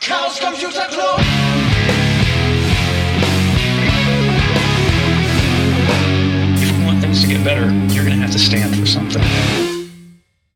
[0.00, 1.20] Chaos Computer Club.
[6.56, 9.22] If you want things to get better, you're to have to stand for something.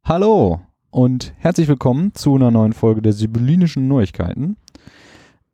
[0.03, 0.61] Hallo
[0.91, 4.57] und herzlich willkommen zu einer neuen Folge der Sibyllinischen Neuigkeiten.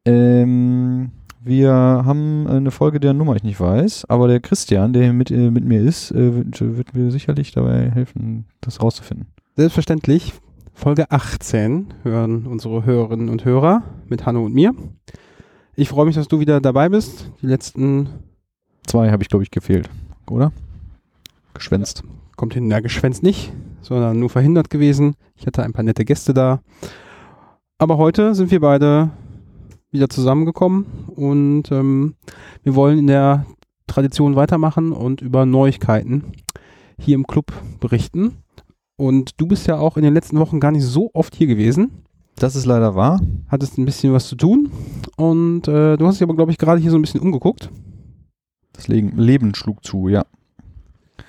[0.05, 1.11] Ähm,
[1.41, 5.51] wir haben eine Folge, deren Nummer ich nicht weiß, aber der Christian, der mit, äh,
[5.51, 9.27] mit mir ist, äh, wird, wird mir sicherlich dabei helfen, das rauszufinden.
[9.57, 10.33] Selbstverständlich.
[10.81, 14.75] Folge 18 hören unsere Hörerinnen und Hörer mit Hanno und mir.
[15.77, 17.31] Ich freue mich, dass du wieder dabei bist.
[17.43, 18.09] Die letzten
[18.87, 19.91] Zwei habe ich, glaube ich, gefehlt,
[20.31, 20.53] oder?
[21.53, 22.03] Geschwänzt.
[22.35, 25.17] kommt hin, ja, geschwänzt nicht, sondern nur verhindert gewesen.
[25.37, 26.63] Ich hatte ein paar nette Gäste da.
[27.77, 29.11] Aber heute sind wir beide
[29.91, 32.15] wieder zusammengekommen und ähm,
[32.63, 33.45] wir wollen in der
[33.87, 36.33] Tradition weitermachen und über Neuigkeiten
[36.99, 38.39] hier im Club berichten.
[39.01, 42.05] Und du bist ja auch in den letzten Wochen gar nicht so oft hier gewesen.
[42.37, 43.19] Das ist leider wahr.
[43.49, 44.71] Hattest ein bisschen was zu tun.
[45.17, 47.71] Und äh, du hast dich aber, glaube ich, gerade hier so ein bisschen umgeguckt.
[48.75, 50.27] Das Leben, schlug zu, ja.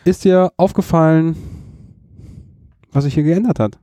[0.03, 1.37] Ist dir aufgefallen,
[2.91, 3.79] was sich hier geändert hat?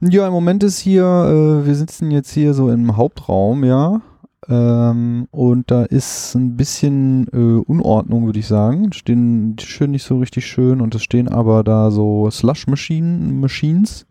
[0.00, 4.00] Ja, im Moment ist hier, äh, wir sitzen jetzt hier so im Hauptraum, ja.
[4.48, 8.92] Ähm, und da ist ein bisschen äh, Unordnung, würde ich sagen.
[8.92, 14.06] Stehen die Tische nicht so richtig schön und es stehen aber da so Slush-Maschinen, Machines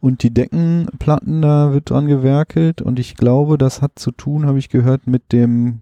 [0.00, 4.58] und die Deckenplatten, da wird dran gewerkelt und ich glaube, das hat zu tun, habe
[4.58, 5.80] ich gehört, mit dem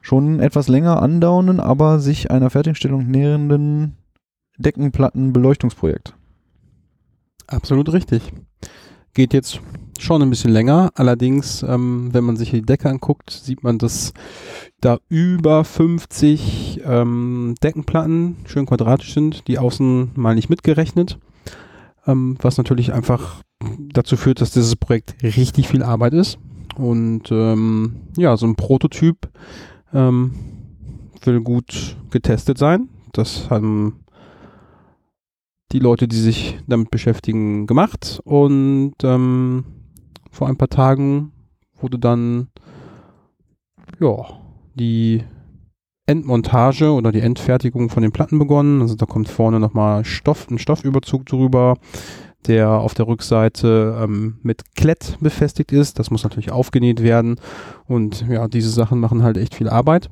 [0.00, 3.96] schon etwas länger andauernden, aber sich einer Fertigstellung nähernden
[4.58, 6.14] Deckenplattenbeleuchtungsprojekt.
[7.46, 8.32] Absolut richtig.
[9.14, 9.60] Geht jetzt
[10.02, 10.90] schon ein bisschen länger.
[10.94, 14.12] Allerdings, ähm, wenn man sich die Decke anguckt, sieht man, dass
[14.80, 21.18] da über 50 ähm, Deckenplatten schön quadratisch sind, die außen mal nicht mitgerechnet.
[22.06, 23.42] Ähm, was natürlich einfach
[23.92, 26.38] dazu führt, dass dieses Projekt richtig viel Arbeit ist.
[26.76, 29.28] Und ähm, ja, so ein Prototyp
[29.92, 30.34] ähm,
[31.22, 32.88] will gut getestet sein.
[33.12, 34.04] Das haben
[35.72, 38.20] die Leute, die sich damit beschäftigen, gemacht.
[38.24, 39.64] Und ähm,
[40.36, 41.32] vor ein paar Tagen
[41.80, 42.48] wurde dann
[43.98, 44.16] ja
[44.74, 45.24] die
[46.04, 48.82] Endmontage oder die Endfertigung von den Platten begonnen.
[48.82, 51.78] Also da kommt vorne nochmal Stoff, ein Stoffüberzug drüber,
[52.46, 55.98] der auf der Rückseite ähm, mit Klett befestigt ist.
[55.98, 57.40] Das muss natürlich aufgenäht werden.
[57.86, 60.10] Und ja, diese Sachen machen halt echt viel Arbeit.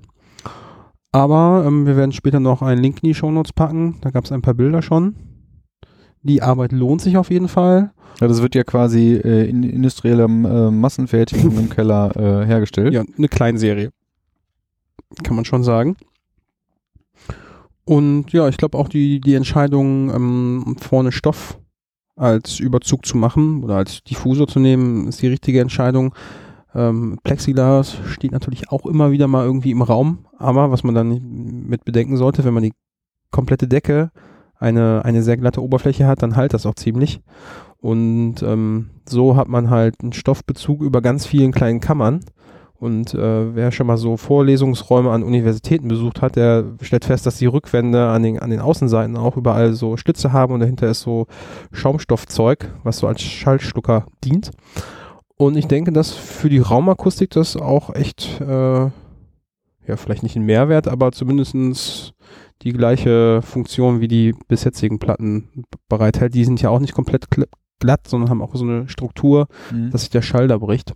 [1.12, 3.98] Aber ähm, wir werden später noch einen Link in die Shownotes packen.
[4.00, 5.33] Da gab es ein paar Bilder schon.
[6.24, 7.92] Die Arbeit lohnt sich auf jeden Fall.
[8.20, 12.94] Ja, das wird ja quasi äh, in industrieller äh, Massenfertigung im Keller äh, hergestellt.
[12.94, 13.90] Ja, eine Kleinserie.
[15.22, 15.96] Kann man schon sagen.
[17.84, 21.58] Und ja, ich glaube auch die, die Entscheidung, ähm, vorne Stoff
[22.16, 26.14] als Überzug zu machen oder als Diffusor zu nehmen, ist die richtige Entscheidung.
[26.74, 31.66] Ähm, Plexiglas steht natürlich auch immer wieder mal irgendwie im Raum, aber was man dann
[31.68, 32.72] mit bedenken sollte, wenn man die
[33.30, 34.10] komplette Decke
[34.64, 37.20] eine, eine sehr glatte Oberfläche hat, dann halt das auch ziemlich.
[37.80, 42.20] Und ähm, so hat man halt einen Stoffbezug über ganz vielen kleinen Kammern.
[42.74, 47.38] Und äh, wer schon mal so Vorlesungsräume an Universitäten besucht hat, der stellt fest, dass
[47.38, 51.02] die Rückwände an den, an den Außenseiten auch überall so Stütze haben und dahinter ist
[51.02, 51.26] so
[51.72, 54.50] Schaumstoffzeug, was so als Schallschlucker dient.
[55.36, 58.44] Und ich denke, dass für die Raumakustik das auch echt, äh,
[59.86, 62.14] ja, vielleicht nicht ein Mehrwert, aber zumindestens
[62.64, 66.34] die gleiche Funktion wie die bis jetzigen Platten bereithält.
[66.34, 67.46] Die sind ja auch nicht komplett gl-
[67.80, 69.90] glatt, sondern haben auch so eine Struktur, Mhm.
[69.90, 70.94] dass sich der Schall da bricht.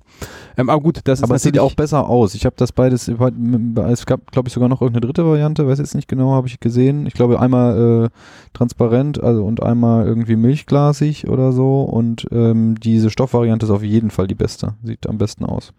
[0.57, 2.35] Ähm, aber gut, das Aber ist es sieht auch besser aus.
[2.35, 5.95] Ich habe das beides, es gab, glaube ich, sogar noch irgendeine dritte Variante, weiß jetzt
[5.95, 7.05] nicht genau, habe ich gesehen.
[7.07, 8.09] Ich glaube einmal äh,
[8.55, 11.83] transparent also und einmal irgendwie milchglasig oder so.
[11.83, 14.75] Und ähm, diese Stoffvariante ist auf jeden Fall die beste.
[14.83, 15.75] Sieht am besten aus.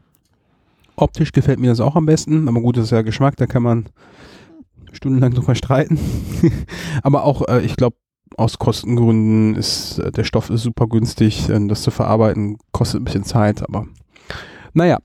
[0.95, 3.63] Optisch gefällt mir das auch am besten, aber gut, das ist ja Geschmack, da kann
[3.63, 3.85] man
[4.91, 5.99] stundenlang drüber streiten.
[7.03, 7.97] aber auch, äh, ich glaube,
[8.37, 13.05] aus Kostengründen ist äh, der Stoff ist super günstig, äh, das zu verarbeiten kostet ein
[13.05, 13.87] bisschen Zeit, aber
[14.73, 14.99] naja.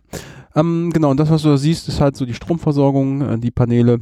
[0.55, 3.51] Ähm, genau, und das, was du da siehst, ist halt so die Stromversorgung, äh, die
[3.51, 3.99] Paneele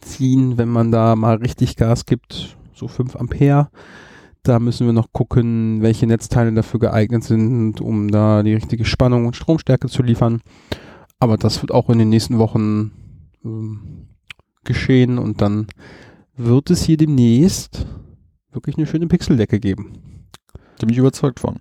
[0.00, 3.68] ziehen, wenn man da mal richtig Gas gibt, so 5 Ampere.
[4.42, 9.26] Da müssen wir noch gucken, welche Netzteile dafür geeignet sind, um da die richtige Spannung
[9.26, 10.40] und Stromstärke zu liefern.
[11.20, 12.90] Aber das wird auch in den nächsten Wochen
[13.44, 14.08] ähm,
[14.64, 15.66] geschehen und dann
[16.36, 17.86] wird es hier demnächst
[18.52, 19.92] wirklich eine schöne Pixeldecke geben.
[20.78, 21.60] Da bin ich überzeugt von.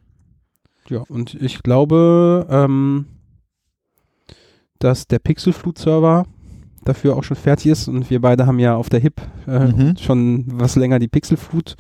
[0.90, 3.06] Ja, und ich glaube, ähm,
[4.80, 6.26] dass der Pixelflut-Server
[6.84, 9.98] dafür auch schon fertig ist und wir beide haben ja auf der HIP äh, Mhm.
[9.98, 11.76] schon was länger die Pixelflut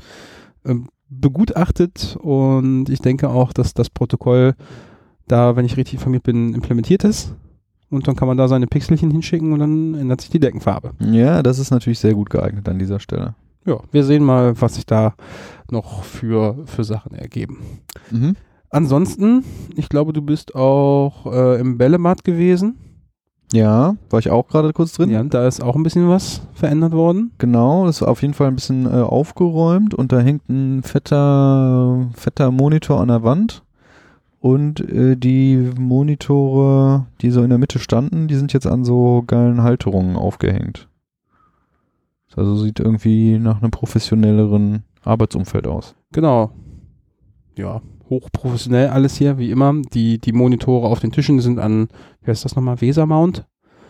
[0.64, 4.54] ähm, begutachtet und ich denke auch, dass das Protokoll
[5.28, 7.36] da, wenn ich richtig informiert bin, implementiert ist.
[7.92, 10.92] Und dann kann man da seine Pixelchen hinschicken und dann ändert sich die Deckenfarbe.
[11.00, 13.36] Ja, das ist natürlich sehr gut geeignet an dieser Stelle.
[13.66, 15.14] Ja, wir sehen mal, was sich da
[15.70, 17.60] noch für, für Sachen ergeben.
[18.10, 18.36] Mhm.
[18.70, 19.44] Ansonsten,
[19.76, 22.78] ich glaube, du bist auch äh, im Bällebad gewesen.
[23.54, 25.10] Ja, war ich auch gerade kurz drin.
[25.10, 27.32] Ja, da ist auch ein bisschen was verändert worden.
[27.38, 32.10] Genau, das ist auf jeden Fall ein bisschen äh, aufgeräumt und da hängt ein fetter,
[32.14, 33.64] fetter Monitor an der Wand.
[34.42, 39.24] Und äh, die Monitore, die so in der Mitte standen, die sind jetzt an so
[39.26, 40.90] geilen Halterungen aufgehängt.
[42.36, 45.96] Also sieht irgendwie nach einem professionelleren Arbeitsumfeld aus.
[46.12, 46.52] Genau.
[47.56, 49.74] Ja, hochprofessionell alles hier, wie immer.
[49.94, 51.90] Die, die Monitore auf den Tischen sind an,
[52.24, 53.46] wie heißt das nochmal, Weser-Mount?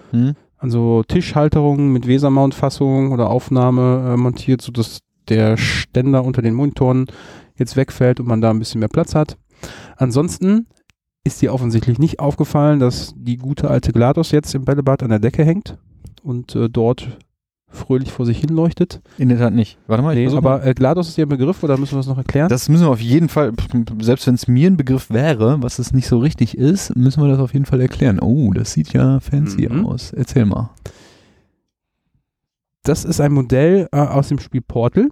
[0.10, 0.36] Hm?
[0.58, 5.00] Also Tischhalterungen mit Weser-Mount-Fassung oder Aufnahme äh, montiert, sodass
[5.30, 7.08] der Ständer unter den Monitoren
[7.56, 9.38] jetzt wegfällt und man da ein bisschen mehr Platz hat.
[10.02, 10.66] Ansonsten
[11.24, 15.20] ist dir offensichtlich nicht aufgefallen, dass die gute alte GLaDOS jetzt im Bällebad an der
[15.20, 15.78] Decke hängt
[16.24, 17.20] und äh, dort
[17.68, 19.00] fröhlich vor sich hin leuchtet.
[19.20, 19.78] In der Tat nicht.
[19.86, 22.08] Warte mal, ich Nee, aber äh, GLaDOS ist ja ein Begriff, oder müssen wir das
[22.08, 22.50] noch erklären?
[22.50, 23.54] Das müssen wir auf jeden Fall,
[24.02, 27.30] selbst wenn es mir ein Begriff wäre, was es nicht so richtig ist, müssen wir
[27.30, 28.20] das auf jeden Fall erklären.
[28.20, 29.86] Oh, das sieht ja fancy Mhm.
[29.86, 30.12] aus.
[30.14, 30.72] Erzähl mal.
[32.84, 35.10] das ist ein Modell äh, aus dem Spiel Portal.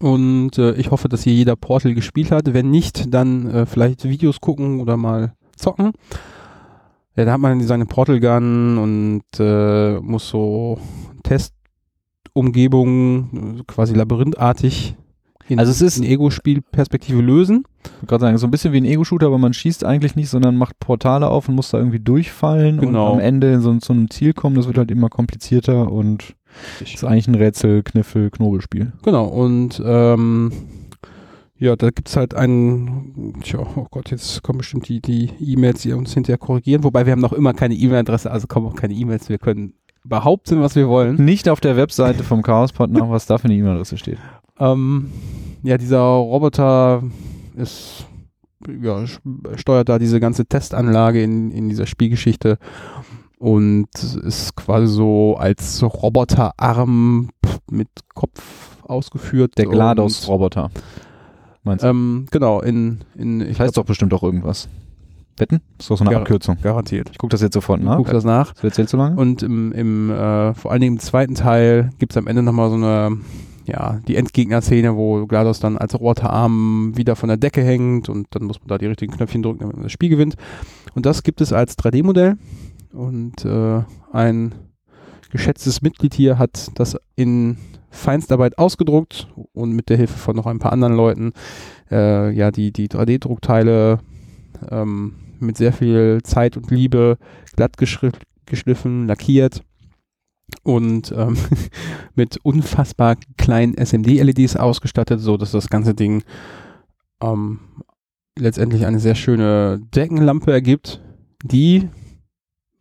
[0.00, 2.52] Und äh, ich hoffe, dass hier jeder Portal gespielt hat.
[2.54, 5.92] Wenn nicht, dann äh, vielleicht Videos gucken oder mal zocken.
[7.16, 10.78] Ja, da hat man seine Portal Gun und äh, muss so
[12.34, 14.94] Testumgebungen, quasi labyrinthartig
[15.48, 17.64] in, Also es ist- in Ego-Spielperspektive lösen.
[17.82, 20.28] Ich wollte gerade sagen, so ein bisschen wie ein Ego-Shooter, aber man schießt eigentlich nicht,
[20.28, 23.06] sondern macht Portale auf und muss da irgendwie durchfallen Genau.
[23.12, 24.56] und am Ende so, zu einem Ziel kommen.
[24.56, 26.34] Das wird halt immer komplizierter und
[26.80, 28.92] ist eigentlich ein Rätsel, Kniffel, Knobelspiel.
[29.02, 30.52] Genau, und ähm,
[31.58, 35.92] ja, da gibt's halt einen, tja, oh Gott, jetzt kommen bestimmt die, die E-Mails, die
[35.92, 39.28] uns hinterher korrigieren, wobei wir haben noch immer keine E-Mail-Adresse, also kommen auch keine E-Mails,
[39.28, 39.74] wir können
[40.04, 41.16] behaupten, was wir wollen.
[41.24, 44.18] Nicht auf der Webseite vom Chaospod nach, was da für eine E-Mail-Adresse steht.
[44.60, 45.10] Ähm,
[45.62, 47.02] ja, dieser Roboter
[47.56, 48.06] ist,
[48.80, 49.04] ja,
[49.56, 52.58] steuert da diese ganze Testanlage in, in dieser Spielgeschichte
[53.38, 57.30] und ist quasi so als Roboterarm
[57.70, 59.58] mit Kopf ausgeführt.
[59.58, 60.70] Der GLaDOS-Roboter.
[61.64, 61.88] Meinst du?
[61.88, 64.68] Ähm, genau, in, in ich heißt doch bestimmt auch irgendwas.
[65.36, 65.60] Wetten?
[65.76, 66.18] Das ist doch so eine Ja.
[66.18, 66.56] Abkürzung.
[66.62, 67.10] garantiert.
[67.12, 67.96] Ich gucke das jetzt sofort nach.
[67.96, 68.54] Guck das nach.
[68.54, 69.16] Das erzählt zu lange?
[69.16, 72.70] Und im, im äh, vor allen Dingen im zweiten Teil gibt es am Ende nochmal
[72.70, 73.18] so eine,
[73.66, 78.44] ja, die Endgegner-Szene, wo GLaDOS dann als Roboterarm wieder von der Decke hängt und dann
[78.44, 80.34] muss man da die richtigen Knöpfchen drücken, damit man das Spiel gewinnt.
[80.94, 82.36] Und das gibt es als 3D-Modell
[82.92, 83.82] und äh,
[84.12, 84.54] ein
[85.30, 87.58] geschätztes Mitglied hier hat das in
[87.90, 91.32] Feinstarbeit ausgedruckt und mit der Hilfe von noch ein paar anderen Leuten
[91.90, 93.98] äh, ja die, die 3D-Druckteile
[94.70, 97.18] ähm, mit sehr viel Zeit und Liebe
[97.56, 99.62] glatt geschliffen, lackiert
[100.62, 101.36] und ähm,
[102.14, 106.22] mit unfassbar kleinen SMD-LEDs ausgestattet, so dass das ganze Ding
[107.22, 107.60] ähm,
[108.38, 111.02] letztendlich eine sehr schöne Deckenlampe ergibt,
[111.42, 111.88] die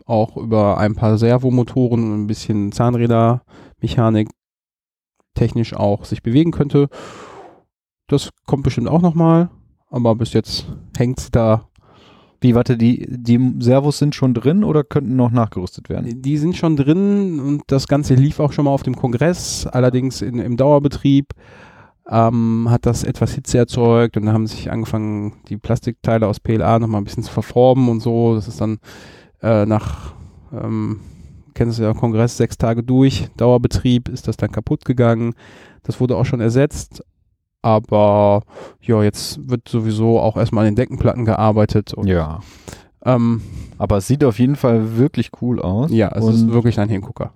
[0.07, 4.29] auch über ein paar Servomotoren und ein bisschen Zahnrädermechanik
[5.35, 6.89] technisch auch sich bewegen könnte.
[8.07, 9.49] Das kommt bestimmt auch nochmal,
[9.89, 10.65] aber bis jetzt
[10.97, 11.67] hängt sie da.
[12.39, 16.21] Wie, warte, die, die Servos sind schon drin oder könnten noch nachgerüstet werden?
[16.21, 20.21] Die sind schon drin und das Ganze lief auch schon mal auf dem Kongress, allerdings
[20.21, 21.33] in, im Dauerbetrieb.
[22.09, 26.79] Ähm, hat das etwas Hitze erzeugt und dann haben sich angefangen, die Plastikteile aus PLA
[26.79, 28.35] nochmal ein bisschen zu verformen und so.
[28.35, 28.79] Das ist dann
[29.41, 30.13] äh, nach,
[30.53, 30.99] ähm,
[31.53, 35.33] kennst du ja, Kongress sechs Tage durch, Dauerbetrieb, ist das dann kaputt gegangen.
[35.83, 37.03] Das wurde auch schon ersetzt.
[37.61, 38.43] Aber
[38.81, 41.93] ja, jetzt wird sowieso auch erstmal an den Deckenplatten gearbeitet.
[41.93, 42.39] Und, Ja.
[43.03, 43.41] ähm,
[43.79, 45.91] Aber es sieht auf jeden Fall wirklich cool aus.
[45.91, 47.31] ja, es ist wirklich ein Hingucker.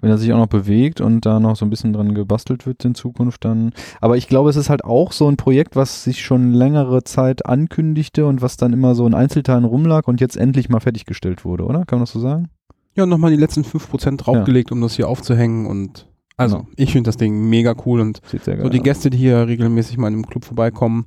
[0.00, 2.84] Wenn er sich auch noch bewegt und da noch so ein bisschen dran gebastelt wird
[2.84, 3.72] in Zukunft, dann.
[4.00, 7.46] Aber ich glaube, es ist halt auch so ein Projekt, was sich schon längere Zeit
[7.46, 11.64] ankündigte und was dann immer so in Einzelteilen rumlag und jetzt endlich mal fertiggestellt wurde,
[11.64, 11.84] oder?
[11.84, 12.48] Kann man das so sagen?
[12.94, 16.68] Ja, und nochmal die letzten 5% draufgelegt, um das hier aufzuhängen und also Genau.
[16.76, 18.78] ich finde das Ding mega cool und so die.
[18.80, 21.06] Gäste, die hier regelmäßig mal in einem Club vorbeikommen,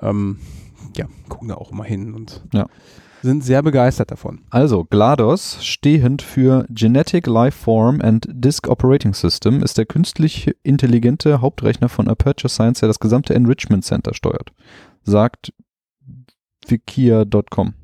[0.00, 0.38] ähm,
[0.96, 2.66] ja, gucken da auch immer hin und Ja.
[3.22, 4.40] Sind sehr begeistert davon.
[4.50, 11.88] Also, GLaDOS, stehend für Genetic Lifeform and Disk Operating System, ist der künstlich intelligente Hauptrechner
[11.88, 14.52] von Aperture Science, der das gesamte Enrichment Center steuert,
[15.04, 15.52] sagt
[16.66, 17.74] wikia.com.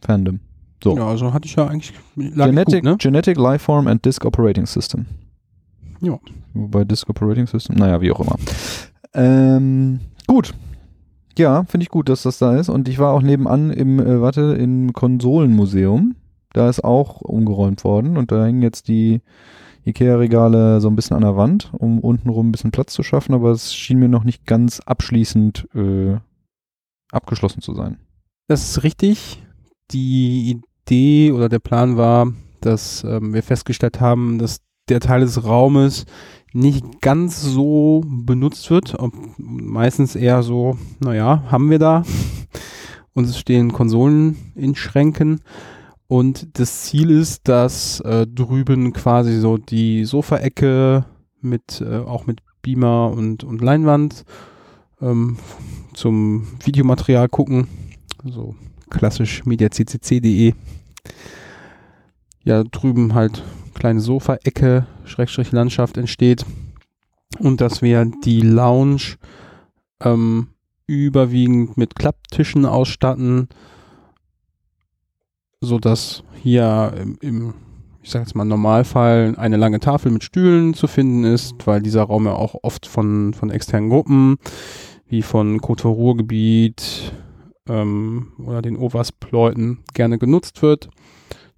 [0.00, 0.40] Fandom.
[0.82, 0.96] So.
[0.96, 2.96] Ja, also hatte ich ja eigentlich Genetic, gut, ne?
[2.98, 5.06] Genetic Lifeform and Disk Operating System.
[6.00, 6.18] Ja.
[6.54, 8.36] Wobei Disk Operating System, naja, wie auch immer.
[9.14, 10.54] Ähm, gut.
[11.38, 12.68] Ja, finde ich gut, dass das da ist.
[12.68, 16.16] Und ich war auch nebenan im, äh, warte, im Konsolenmuseum.
[16.52, 19.20] Da ist auch umgeräumt worden und da hängen jetzt die
[19.86, 23.52] Ikea-Regale so ein bisschen an der Wand, um untenrum ein bisschen Platz zu schaffen, aber
[23.52, 26.16] es schien mir noch nicht ganz abschließend äh,
[27.12, 27.98] abgeschlossen zu sein.
[28.48, 29.42] Das ist richtig.
[29.92, 35.44] Die Idee oder der Plan war, dass ähm, wir festgestellt haben, dass der Teil des
[35.44, 36.06] Raumes
[36.52, 38.96] nicht ganz so benutzt wird.
[39.38, 42.02] Meistens eher so, naja, haben wir da.
[43.14, 45.40] Und es stehen Konsolen in Schränken.
[46.06, 51.04] Und das Ziel ist, dass äh, drüben quasi so die Sofaecke
[51.40, 54.24] mit, äh, auch mit Beamer und, und Leinwand
[55.00, 55.36] ähm,
[55.94, 57.68] zum Videomaterial gucken.
[58.24, 58.54] So
[58.88, 60.54] klassisch mediaccc.de.
[62.44, 63.44] Ja, drüben halt
[63.78, 66.44] kleine Sofaecke, Schrägstrich Landschaft entsteht.
[67.38, 69.16] Und dass wir die Lounge
[70.02, 70.48] ähm,
[70.86, 73.48] überwiegend mit Klapptischen ausstatten,
[75.60, 77.54] so dass hier im, im
[78.02, 82.04] ich sage jetzt mal Normalfall eine lange Tafel mit Stühlen zu finden ist, weil dieser
[82.04, 84.38] Raum ja auch oft von, von externen Gruppen
[85.08, 87.12] wie von Kotor Ruhrgebiet
[87.68, 90.88] ähm, oder den OWASP-Leuten gerne genutzt wird.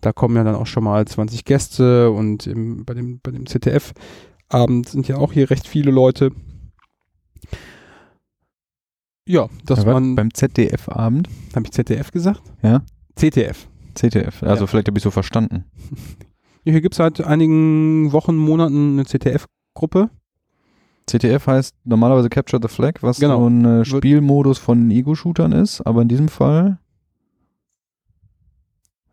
[0.01, 3.47] Da kommen ja dann auch schon mal 20 Gäste und im, bei dem, bei dem
[3.47, 6.31] ZDF-Abend sind ja auch hier recht viele Leute.
[9.27, 10.15] Ja, dass Aber man.
[10.17, 12.43] beim ZDF-Abend, Habe ich ZDF gesagt?
[12.63, 12.83] ja,
[13.17, 13.69] CTF.
[13.95, 14.67] CTF, also Ja.
[14.67, 15.65] vielleicht habe ich so verstanden.
[16.63, 20.11] Ja, hier gibt es seit einigen Wochen, Monaten eine CTF-Gruppe.
[21.09, 23.41] CTF heißt normalerweise Capture the Flag, was Genau.
[23.41, 26.79] so ein äh, Spielmodus von Ego-Shootern ist, aber in diesem Fall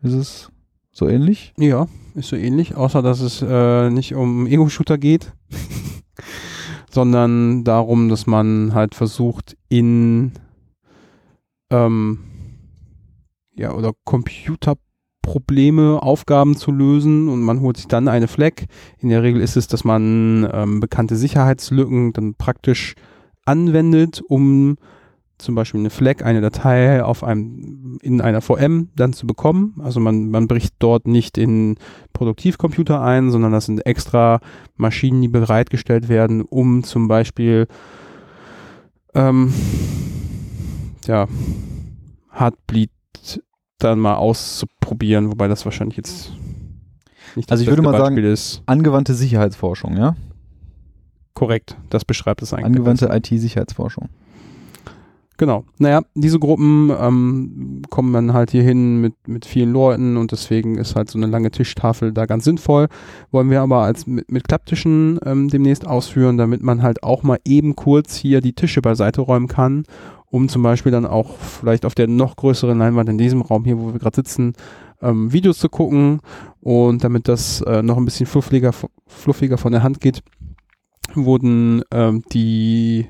[0.02, 0.50] ist es
[0.98, 1.54] so ähnlich.
[1.58, 5.32] Ja, ist so ähnlich, außer dass es äh, nicht um Ego-Shooter geht,
[6.90, 10.32] sondern darum, dass man halt versucht, in
[11.70, 12.20] ähm,
[13.54, 18.64] ja, oder Computerprobleme, Aufgaben zu lösen und man holt sich dann eine Flag.
[18.98, 22.96] In der Regel ist es, dass man ähm, bekannte Sicherheitslücken dann praktisch
[23.46, 24.78] anwendet, um
[25.38, 29.80] zum Beispiel eine Flag, eine Datei auf einem, in einer VM dann zu bekommen.
[29.84, 31.78] Also man, man bricht dort nicht in
[32.14, 34.40] Produktivcomputer ein, sondern das sind extra
[34.76, 37.68] Maschinen, die bereitgestellt werden, um zum Beispiel
[39.14, 39.54] ähm,
[41.06, 41.28] ja,
[42.32, 42.90] Heartbleed
[43.80, 46.32] dann mal auszuprobieren, wobei das wahrscheinlich jetzt
[47.36, 48.64] nicht Also das ich würde mal sagen, Beispiel ist.
[48.66, 50.16] Angewandte Sicherheitsforschung, ja?
[51.36, 52.66] Korrekt, das beschreibt es eigentlich.
[52.66, 54.10] Angewandte IT-Sicherheitsforschung.
[55.38, 55.66] Genau.
[55.78, 60.80] Naja, diese Gruppen ähm, kommen dann halt hier hin mit, mit vielen Leuten und deswegen
[60.80, 62.88] ist halt so eine lange Tischtafel da ganz sinnvoll.
[63.30, 67.38] Wollen wir aber als mit, mit Klapptischen ähm, demnächst ausführen, damit man halt auch mal
[67.46, 69.84] eben kurz hier die Tische beiseite räumen kann,
[70.26, 73.78] um zum Beispiel dann auch vielleicht auf der noch größeren Leinwand in diesem Raum hier,
[73.78, 74.54] wo wir gerade sitzen,
[75.04, 76.20] ähm, Videos zu gucken
[76.62, 78.72] und damit das äh, noch ein bisschen fluffiger,
[79.06, 80.24] fluffiger von der Hand geht,
[81.14, 83.08] wurden ähm, die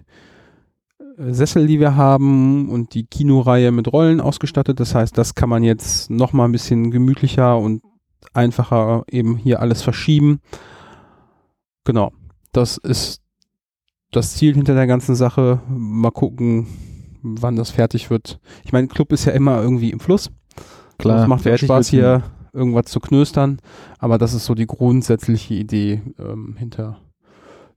[1.17, 4.79] Sessel, die wir haben und die Kinoreihe mit Rollen ausgestattet.
[4.79, 7.81] Das heißt, das kann man jetzt noch mal ein bisschen gemütlicher und
[8.33, 10.39] einfacher eben hier alles verschieben.
[11.85, 12.11] Genau.
[12.51, 13.21] Das ist
[14.11, 15.61] das Ziel hinter der ganzen Sache.
[15.67, 16.67] Mal gucken,
[17.23, 18.39] wann das fertig wird.
[18.63, 20.29] Ich meine, Club ist ja immer irgendwie im Fluss.
[20.99, 23.59] Klar, Es macht ja Spaß hier irgendwas zu knöstern,
[23.99, 26.99] aber das ist so die grundsätzliche Idee ähm, hinter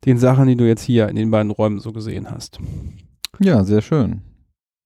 [0.07, 2.59] den Sachen, die du jetzt hier in den beiden Räumen so gesehen hast.
[3.43, 4.21] Ja, sehr schön.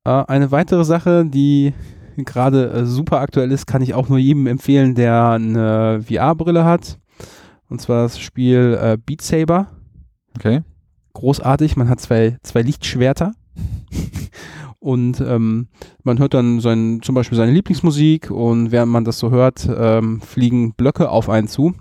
[0.05, 1.75] Äh, eine weitere Sache, die
[2.17, 6.99] gerade äh, super aktuell ist, kann ich auch nur jedem empfehlen, der eine VR-Brille hat.
[7.69, 9.69] Und zwar das Spiel äh, Beat Saber.
[10.37, 10.63] Okay.
[11.15, 13.33] Großartig, man hat zwei, zwei Lichtschwerter.
[14.79, 15.69] Und ähm,
[16.03, 20.21] man hört dann sein, zum Beispiel seine Lieblingsmusik und während man das so hört, ähm,
[20.21, 21.73] fliegen Blöcke auf einen zu,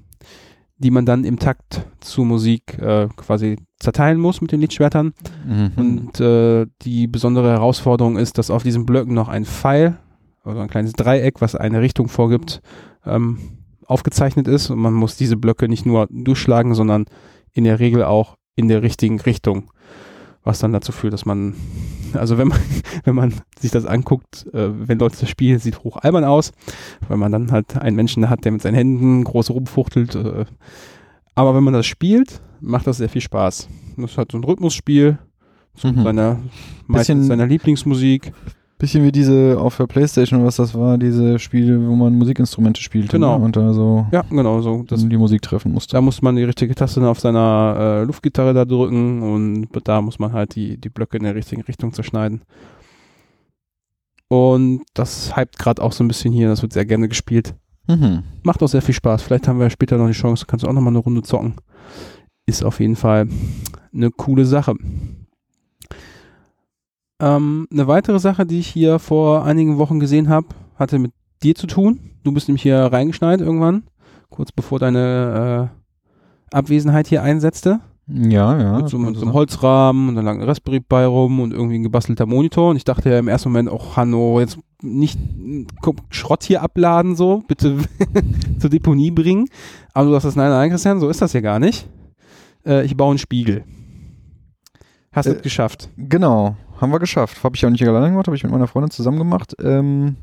[0.78, 5.14] die man dann im Takt zur Musik äh, quasi zerteilen muss mit den Lichtschwertern.
[5.46, 5.72] Mhm.
[5.76, 9.98] Und äh, die besondere Herausforderung ist, dass auf diesen Blöcken noch ein Pfeil,
[10.44, 12.62] also ein kleines Dreieck, was eine Richtung vorgibt,
[13.06, 13.38] ähm,
[13.86, 14.70] aufgezeichnet ist.
[14.70, 17.06] Und man muss diese Blöcke nicht nur durchschlagen, sondern
[17.52, 19.70] in der Regel auch in der richtigen Richtung.
[20.46, 21.56] Was dann dazu führt, dass man,
[22.14, 22.60] also wenn man,
[23.06, 26.52] wenn man sich das anguckt, äh, wenn Leute das spielen, sieht hoch albern aus,
[27.08, 30.16] weil man dann halt einen Menschen hat, der mit seinen Händen groß rumfuchtelt.
[30.16, 30.46] Äh,
[31.36, 33.68] aber wenn man das spielt, macht das sehr viel Spaß.
[33.98, 35.18] Das hat so ein Rhythmusspiel
[35.76, 36.04] zu Mhm.
[36.04, 36.40] seiner,
[36.88, 38.32] Bisschen- seiner Lieblingsmusik.
[38.80, 43.14] Bisschen wie diese auf der Playstation, was das war, diese Spiele, wo man Musikinstrumente spielte
[43.18, 43.38] Genau.
[43.40, 43.46] ne?
[43.46, 44.84] und da so Ja, genau so.
[44.88, 45.94] Das, die Musik treffen musste.
[45.94, 50.20] da muss man die richtige Taste auf seiner äh, Luftgitarre da drücken und da muss
[50.20, 52.42] man halt die, die Blöcke in der richtigen Richtung zerschneiden.
[54.28, 56.48] Und das hypt gerade auch so ein bisschen hier.
[56.50, 57.54] Das wird sehr gerne gespielt.
[57.88, 58.24] Mhm.
[58.44, 59.22] Macht auch sehr viel Spaß.
[59.22, 61.56] Vielleicht haben wir später noch die Chance, kannst du auch noch mal eine Runde zocken.
[62.46, 63.28] Ist auf jeden Fall
[63.94, 64.76] eine coole Sache.
[67.20, 71.56] Ähm, eine weitere Sache, die ich hier vor einigen Wochen gesehen habe, hatte mit dir
[71.56, 72.00] zu tun.
[72.24, 73.84] Du bist nämlich hier reingeschneit irgendwann,
[74.30, 75.72] kurz bevor deine
[76.52, 77.80] äh, Abwesenheit hier einsetzte.
[78.08, 78.78] Ja, ja.
[78.80, 79.34] mit so, mit so einem.
[79.34, 82.72] Holzrahmen und dann lag ein Raspberry Pi rum und irgendwie ein gebastelter Monitor.
[82.72, 85.18] Und ich dachte ja im ersten Moment auch, Hanno, jetzt nicht
[86.10, 87.78] Schrott hier abladen, so, bitte
[88.60, 89.48] zur Deponie bringen.
[89.94, 91.88] Aber du sagst, nein, nein, Christian, so ist das ja gar nicht.
[92.66, 93.64] Äh, ich baue einen Spiegel.
[95.12, 95.90] Hast du Äh, es geschafft?
[95.98, 97.44] Genau, haben wir geschafft.
[97.44, 99.56] Habe ich auch nicht alleine gemacht, habe ich mit meiner Freundin zusammen gemacht.
[99.62, 100.16] Ähm,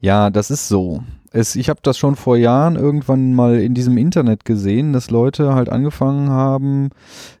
[0.00, 1.02] ja, das ist so.
[1.32, 5.54] Es, ich habe das schon vor Jahren irgendwann mal in diesem Internet gesehen, dass Leute
[5.54, 6.90] halt angefangen haben,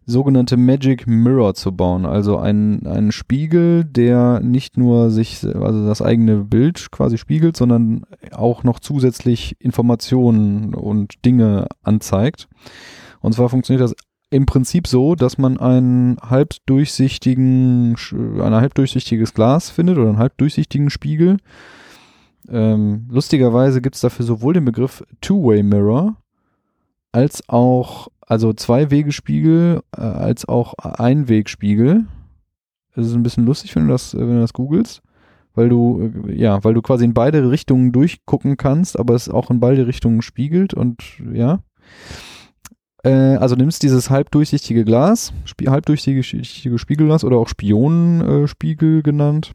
[0.06, 2.06] sogenannte Magic Mirror zu bauen.
[2.06, 8.04] Also ein, ein Spiegel, der nicht nur sich, also das eigene Bild quasi spiegelt, sondern
[8.32, 12.48] auch noch zusätzlich Informationen und Dinge anzeigt.
[13.20, 13.94] Und zwar funktioniert das
[14.30, 21.38] im Prinzip so, dass man einen halbdurchsichtigen, ein halbdurchsichtiges Glas findet oder einen halbdurchsichtigen Spiegel.
[22.48, 26.16] Ähm, lustigerweise gibt es dafür sowohl den Begriff Two-Way Mirror
[27.12, 32.06] als auch, also Zwei-Wege-Spiegel, äh, als auch Einwegspiegel.
[32.94, 35.02] Das ist ein bisschen lustig, wenn du das, wenn du das googelst,
[35.54, 39.50] weil du, äh, ja, weil du quasi in beide Richtungen durchgucken kannst, aber es auch
[39.50, 41.60] in beide Richtungen spiegelt und ja.
[43.02, 49.52] Äh, also nimmst dieses halbdurchsichtige Glas, Spie halbdurchsichtige Spiegelglas oder auch Spionenspiegel äh, genannt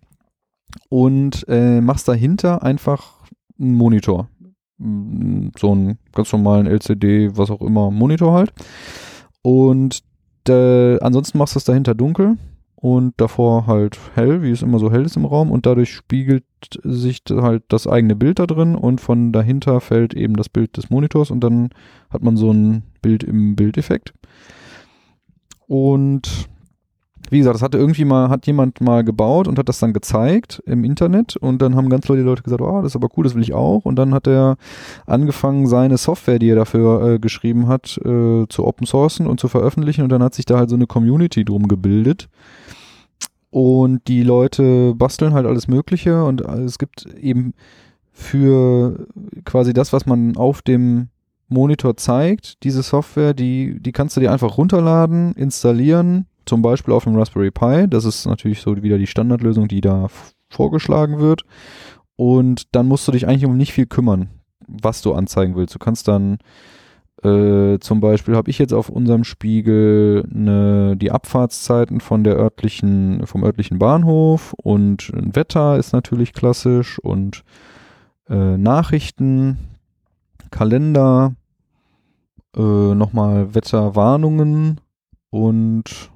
[0.90, 3.24] und äh, machst dahinter einfach
[3.60, 4.30] einen Monitor.
[4.78, 8.54] Mm, So einen ganz normalen LCD, was auch immer, Monitor halt.
[9.42, 10.02] Und
[10.50, 12.38] äh, ansonsten machst du es dahinter dunkel
[12.76, 16.44] und davor halt hell, wie es immer so hell ist im Raum und dadurch spiegelt
[16.84, 20.90] sich halt das eigene Bild da drin und von dahinter fällt eben das Bild des
[20.90, 21.70] Monitors und dann
[22.10, 24.14] hat man so ein Bild im Bildeffekt.
[25.68, 26.48] Und
[27.30, 30.62] wie gesagt, das hatte irgendwie mal, hat jemand mal gebaut und hat das dann gezeigt
[30.66, 33.36] im Internet und dann haben ganz viele Leute gesagt, oh, das ist aber cool, das
[33.36, 33.86] will ich auch.
[33.86, 34.58] Und dann hat er
[35.08, 39.48] angefangen, seine Software, die er dafür äh, geschrieben hat, äh, zu open sourcen und zu
[39.48, 42.30] veröffentlichen und dann hat sich da halt so eine Community drum gebildet.
[43.56, 47.54] Und die Leute basteln halt alles Mögliche und es gibt eben
[48.12, 49.08] für
[49.46, 51.08] quasi das, was man auf dem
[51.48, 57.06] Monitor zeigt, diese Software, die, die kannst du dir einfach runterladen, installieren, zum Beispiel auf
[57.06, 57.88] dem Raspberry Pi.
[57.88, 60.08] Das ist natürlich so wieder die Standardlösung, die da
[60.50, 61.44] vorgeschlagen wird.
[62.18, 64.32] Und dann musst du dich eigentlich um nicht viel kümmern,
[64.68, 65.74] was du anzeigen willst.
[65.74, 66.40] Du kannst dann
[67.24, 73.26] äh, zum Beispiel habe ich jetzt auf unserem Spiegel ne, die Abfahrtszeiten von der örtlichen,
[73.26, 77.44] vom örtlichen Bahnhof und Wetter ist natürlich klassisch und
[78.30, 79.58] äh, Nachrichten,
[80.52, 81.36] Kalender,
[82.56, 84.82] äh, nochmal Wetterwarnungen
[85.30, 86.12] und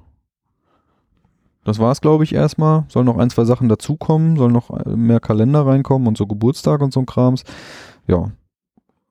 [1.64, 2.84] das war's, glaube ich, erstmal.
[2.88, 6.80] Sollen noch ein, zwei Sachen dazukommen, sollen noch äh, mehr Kalender reinkommen und so Geburtstag
[6.80, 7.44] und so ein Krams.
[8.06, 8.32] Ja.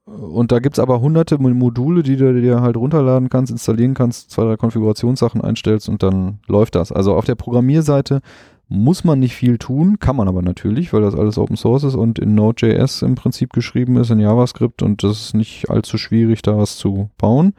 [0.09, 4.31] Und da gibt's aber hunderte Mo- Module, die du dir halt runterladen kannst, installieren kannst,
[4.31, 6.91] zwei, drei Konfigurationssachen einstellst und dann läuft das.
[6.91, 8.21] Also auf der Programmierseite
[8.67, 11.95] muss man nicht viel tun, kann man aber natürlich, weil das alles Open Source ist
[11.95, 16.41] und in Node.js im Prinzip geschrieben ist, in JavaScript und das ist nicht allzu schwierig,
[16.41, 17.53] da was zu bauen.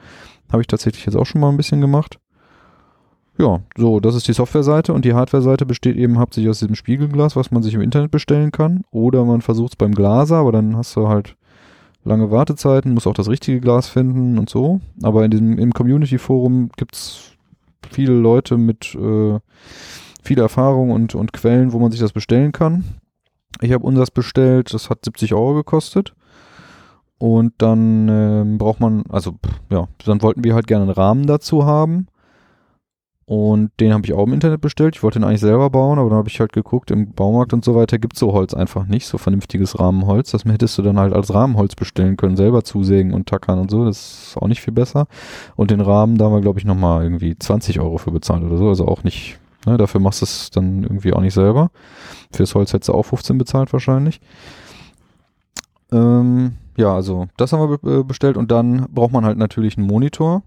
[0.52, 2.18] Habe ich tatsächlich jetzt auch schon mal ein bisschen gemacht.
[3.38, 7.36] Ja, so, das ist die Softwareseite und die Hardwareseite besteht eben hauptsächlich aus diesem Spiegelglas,
[7.36, 8.82] was man sich im Internet bestellen kann.
[8.90, 11.36] Oder man versucht es beim Glaser, aber dann hast du halt
[12.04, 14.80] lange Wartezeiten, musst auch das richtige Glas finden und so.
[15.02, 17.32] Aber in diesem, im Community-Forum gibt es
[17.90, 19.38] viele Leute mit äh,
[20.22, 22.84] viel Erfahrung und, und Quellen, wo man sich das bestellen kann.
[23.60, 26.14] Ich habe unseres bestellt, das hat 70 Euro gekostet.
[27.18, 29.34] Und dann ähm, braucht man, also
[29.70, 32.06] ja, dann wollten wir halt gerne einen Rahmen dazu haben.
[33.30, 34.96] Und den habe ich auch im Internet bestellt.
[34.96, 37.64] Ich wollte den eigentlich selber bauen, aber dann habe ich halt geguckt, im Baumarkt und
[37.64, 40.32] so weiter gibt es so Holz einfach nicht, so vernünftiges Rahmenholz.
[40.32, 43.84] Das hättest du dann halt als Rahmenholz bestellen können, selber zusägen und tackern und so.
[43.84, 45.06] Das ist auch nicht viel besser.
[45.54, 48.56] Und den Rahmen, da haben wir, glaube ich, nochmal irgendwie 20 Euro für bezahlt oder
[48.56, 48.68] so.
[48.68, 51.70] Also auch nicht, ne, dafür machst du es dann irgendwie auch nicht selber.
[52.32, 54.20] Fürs Holz hättest du auch 15 bezahlt wahrscheinlich.
[55.92, 59.86] Ähm, ja, also das haben wir äh, bestellt und dann braucht man halt natürlich einen
[59.86, 60.42] Monitor.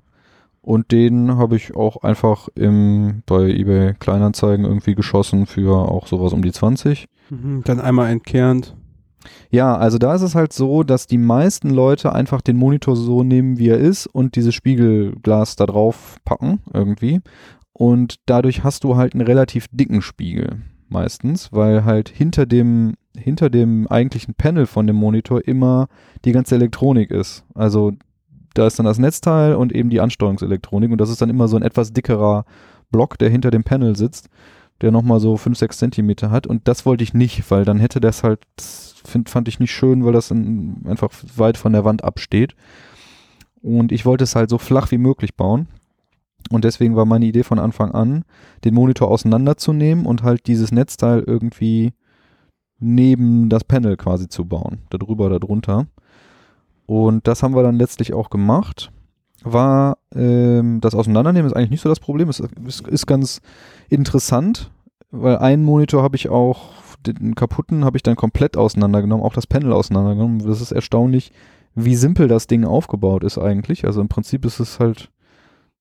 [0.64, 6.32] Und den habe ich auch einfach im, bei eBay Kleinanzeigen irgendwie geschossen für auch sowas
[6.34, 7.06] um die 20.
[7.30, 8.76] Mhm, dann einmal entkernt.
[9.50, 13.24] Ja, also da ist es halt so, dass die meisten Leute einfach den Monitor so
[13.24, 17.22] nehmen, wie er ist und dieses Spiegelglas da drauf packen irgendwie.
[17.74, 20.62] Und dadurch hast du halt einen relativ dicken Spiegel.
[20.90, 25.88] meistens, weil halt hinter dem, hinter dem eigentlichen Panel von dem Monitor immer
[26.24, 27.44] die ganze Elektronik ist.
[27.54, 27.92] Also
[28.54, 31.56] da ist dann das Netzteil und eben die Ansteuerungselektronik und das ist dann immer so
[31.56, 32.46] ein etwas dickerer
[32.92, 34.30] Block, der hinter dem Panel sitzt,
[34.82, 38.00] der nochmal so 5, 6 Zentimeter hat und das wollte ich nicht, weil dann hätte
[38.00, 41.86] das halt, das find, fand ich nicht schön, weil das in, einfach weit von der
[41.86, 42.56] Wand absteht.
[43.62, 45.68] Und ich wollte es halt so flach wie möglich bauen.
[46.52, 48.26] Und deswegen war meine Idee von Anfang an,
[48.66, 51.94] den Monitor auseinanderzunehmen und halt dieses Netzteil irgendwie
[52.80, 54.80] neben das Panel quasi zu bauen.
[54.90, 55.88] Darüber, darunter.
[56.94, 58.92] Und das haben wir dann letztlich auch gemacht.
[59.44, 62.30] War ähm, das Auseinandernehmen ist eigentlich nicht so das Problem.
[62.30, 63.42] Es ist, ist ganz
[63.90, 64.70] interessant,
[65.10, 66.74] weil einen Monitor habe ich auch,
[67.08, 70.48] den kaputten habe ich dann komplett auseinandergenommen, auch das Panel auseinandergenommen.
[70.48, 71.32] Das ist erstaunlich,
[71.74, 73.86] wie simpel das Ding aufgebaut ist eigentlich.
[73.86, 75.10] Also im Prinzip ist es halt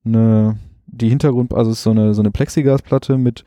[0.06, 3.44] eine, die Hintergrund, also es ist so eine, so eine Plexiglasplatte mit,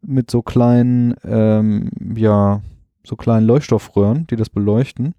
[0.00, 2.62] mit so kleinen, ähm, ja,
[3.04, 5.14] so kleinen Leuchtstoffröhren, die das beleuchten.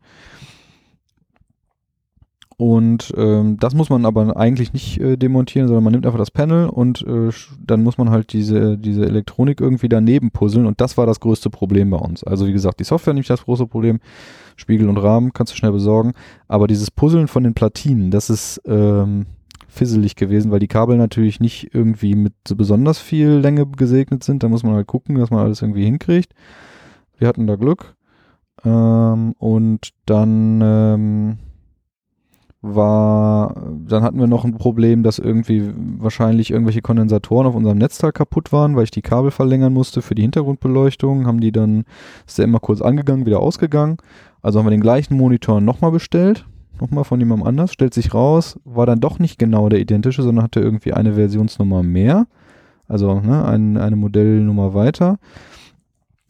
[2.57, 6.31] Und ähm, das muss man aber eigentlich nicht äh, demontieren, sondern man nimmt einfach das
[6.31, 7.29] Panel und äh,
[7.65, 11.49] dann muss man halt diese, diese Elektronik irgendwie daneben puzzeln und das war das größte
[11.49, 12.23] Problem bei uns.
[12.23, 13.99] Also wie gesagt, die Software nicht das große Problem,
[14.55, 16.13] Spiegel und Rahmen kannst du schnell besorgen,
[16.47, 19.25] aber dieses Puzzeln von den Platinen, das ist ähm,
[19.67, 24.43] fisselig gewesen, weil die Kabel natürlich nicht irgendwie mit so besonders viel Länge gesegnet sind.
[24.43, 26.33] Da muss man halt gucken, dass man alles irgendwie hinkriegt.
[27.17, 27.95] Wir hatten da Glück.
[28.63, 31.37] Ähm, und dann ähm,
[32.63, 33.55] war,
[33.87, 38.53] dann hatten wir noch ein Problem, dass irgendwie wahrscheinlich irgendwelche Kondensatoren auf unserem Netzteil kaputt
[38.53, 41.27] waren, weil ich die Kabel verlängern musste für die Hintergrundbeleuchtung.
[41.27, 41.83] Haben die dann,
[42.25, 43.97] ist der immer kurz angegangen, wieder ausgegangen.
[44.41, 46.45] Also haben wir den gleichen Monitor nochmal bestellt,
[46.79, 50.45] nochmal von jemandem anders, stellt sich raus, war dann doch nicht genau der identische, sondern
[50.45, 52.27] hatte irgendwie eine Versionsnummer mehr.
[52.87, 55.17] Also ne, ein, eine Modellnummer weiter.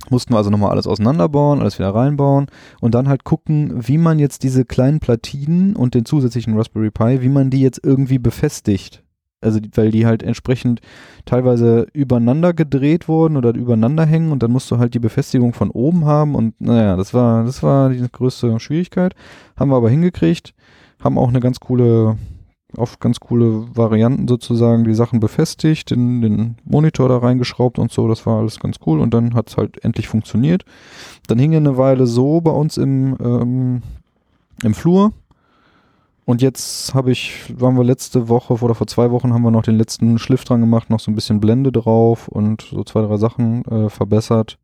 [0.10, 2.48] Mussten wir also nochmal alles auseinanderbauen, alles wieder reinbauen
[2.82, 7.22] und dann halt gucken, wie man jetzt diese kleinen Platinen und den zusätzlichen Raspberry Pi,
[7.22, 9.04] wie man die jetzt irgendwie befestigt.
[9.44, 10.80] Also, weil die halt entsprechend
[11.26, 15.70] teilweise übereinander gedreht wurden oder übereinander hängen und dann musst du halt die Befestigung von
[15.70, 19.16] oben haben und naja, das war, das war die größte Schwierigkeit.
[19.58, 20.54] Haben wir aber hingekriegt,
[21.04, 22.18] haben auch eine ganz coole
[22.78, 28.08] auf ganz coole Varianten sozusagen die Sachen befestigt, in den Monitor da reingeschraubt und so,
[28.08, 30.66] das war alles ganz cool und dann hat es halt endlich funktioniert.
[31.28, 33.82] Dann hing er eine Weile so bei uns im, ähm,
[34.64, 35.12] im Flur
[36.26, 39.64] und jetzt habe ich, waren wir letzte Woche oder vor zwei Wochen haben wir noch
[39.64, 43.18] den letzten Schliff dran gemacht, noch so ein bisschen Blende drauf und so zwei, drei
[43.18, 44.58] Sachen äh, verbessert.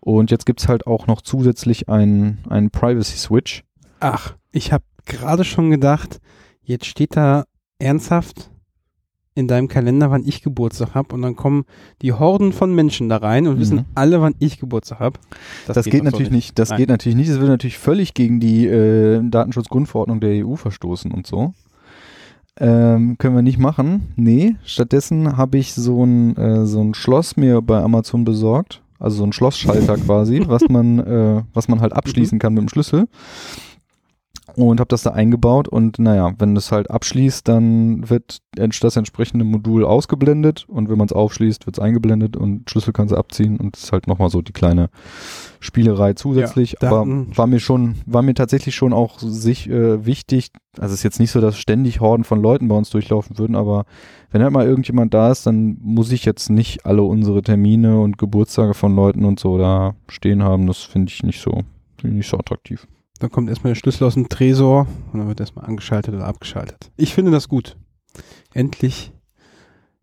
[0.00, 3.64] Und jetzt gibt es halt auch noch zusätzlich einen, einen Privacy Switch.
[4.00, 6.20] Ach, ich habe gerade schon gedacht,
[6.70, 7.44] jetzt steht da
[7.78, 8.50] ernsthaft
[9.34, 11.64] in deinem Kalender, wann ich Geburtstag habe und dann kommen
[12.02, 13.60] die Horden von Menschen da rein und Mhm.
[13.60, 15.18] wissen alle, wann ich Geburtstag habe.
[15.66, 16.58] Das, geht, doch so natürlich nicht.
[16.58, 16.78] Das Nein.
[16.78, 17.28] geht natürlich nicht.
[17.28, 21.54] Es würde natürlich völlig gegen die äh, Datenschutzgrundverordnung der EU verstoßen und so.
[22.58, 24.12] Ähm, können wir nicht machen.
[24.16, 28.82] Nee, stattdessen habe ich so ein, äh, so ein Schloss mir bei Amazon besorgt.
[28.98, 32.68] Also so ein Schlossschalter quasi, was man, äh, was man halt abschließen kann mit dem
[32.68, 33.06] Schlüssel.
[34.56, 39.44] Und habe das da eingebaut und naja, wenn das halt abschließt, dann wird das entsprechende
[39.44, 43.58] Modul ausgeblendet und wenn man es aufschließt, wird es eingeblendet und Schlüssel kann sie abziehen
[43.58, 44.90] und es ist halt nochmal so die kleine
[45.60, 46.76] Spielerei zusätzlich.
[46.80, 50.50] Ja, aber Daten- war mir schon, war mir tatsächlich schon auch sich äh, wichtig.
[50.78, 53.56] Also es ist jetzt nicht so, dass ständig Horden von Leuten bei uns durchlaufen würden,
[53.56, 53.84] aber
[54.30, 58.18] wenn halt mal irgendjemand da ist, dann muss ich jetzt nicht alle unsere Termine und
[58.18, 60.66] Geburtstage von Leuten und so da stehen haben.
[60.66, 61.50] Das finde ich nicht so,
[61.98, 62.86] finde ich nicht so attraktiv.
[63.20, 66.90] Dann kommt erstmal der Schlüssel aus dem Tresor und dann wird erstmal angeschaltet oder abgeschaltet.
[66.96, 67.76] Ich finde das gut.
[68.52, 69.12] Endlich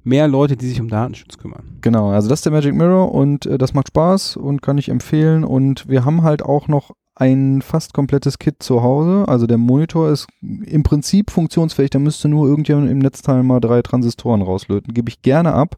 [0.04, 1.80] mehr Leute, die sich um Datenschutz kümmern.
[1.82, 4.90] Genau, also das ist der Magic Mirror und äh, das macht Spaß und kann ich
[4.90, 5.44] empfehlen.
[5.44, 9.28] Und wir haben halt auch noch ein fast komplettes Kit zu Hause.
[9.28, 11.90] Also der Monitor ist im Prinzip funktionsfähig.
[11.90, 14.94] Da müsste nur irgendjemand im Netzteil mal drei Transistoren rauslöten.
[14.94, 15.78] Gebe ich gerne ab,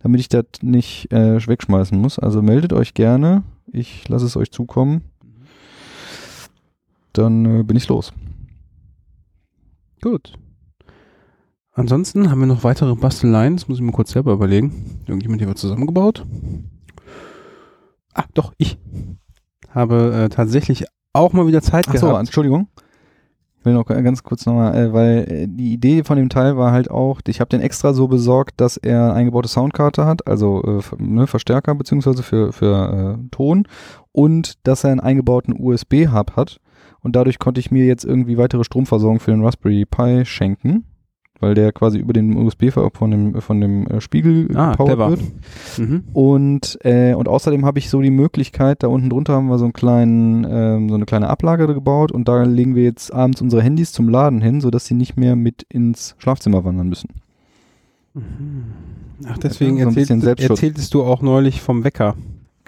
[0.00, 2.18] damit ich das nicht äh, wegschmeißen muss.
[2.18, 3.42] Also meldet euch gerne.
[3.72, 5.09] Ich lasse es euch zukommen.
[7.12, 8.12] Dann äh, bin ich los.
[10.02, 10.32] Gut.
[11.72, 13.56] Ansonsten haben wir noch weitere Basteleien.
[13.56, 15.00] Das muss ich mir kurz selber überlegen.
[15.06, 16.26] Irgendjemand hier wird zusammengebaut.
[18.12, 18.78] Ah, doch, ich
[19.68, 22.20] habe äh, tatsächlich auch mal wieder Zeit Ach so, gehabt.
[22.20, 22.68] Entschuldigung.
[23.58, 26.72] Ich will noch ganz kurz nochmal, äh, weil äh, die Idee von dem Teil war
[26.72, 30.62] halt auch, ich habe den extra so besorgt, dass er eine eingebaute Soundkarte hat, also
[30.62, 33.68] äh, ne, Verstärker beziehungsweise für, für äh, Ton
[34.12, 36.58] und dass er einen eingebauten USB-Hub hat
[37.02, 40.84] und dadurch konnte ich mir jetzt irgendwie weitere Stromversorgung für den Raspberry Pi schenken,
[41.40, 45.10] weil der quasi über den USB von dem, von dem äh, Spiegel Ah, gepowert clever.
[45.10, 45.20] wird.
[45.78, 46.04] Mhm.
[46.12, 49.64] Und, äh, und außerdem habe ich so die Möglichkeit, da unten drunter haben wir so,
[49.64, 53.62] einen kleinen, ähm, so eine kleine Ablage gebaut und da legen wir jetzt abends unsere
[53.62, 57.08] Handys zum Laden hin, sodass sie nicht mehr mit ins Schlafzimmer wandern müssen.
[59.26, 60.10] Ach, deswegen erzählt,
[60.40, 62.16] erzähltest du auch neulich vom Wecker.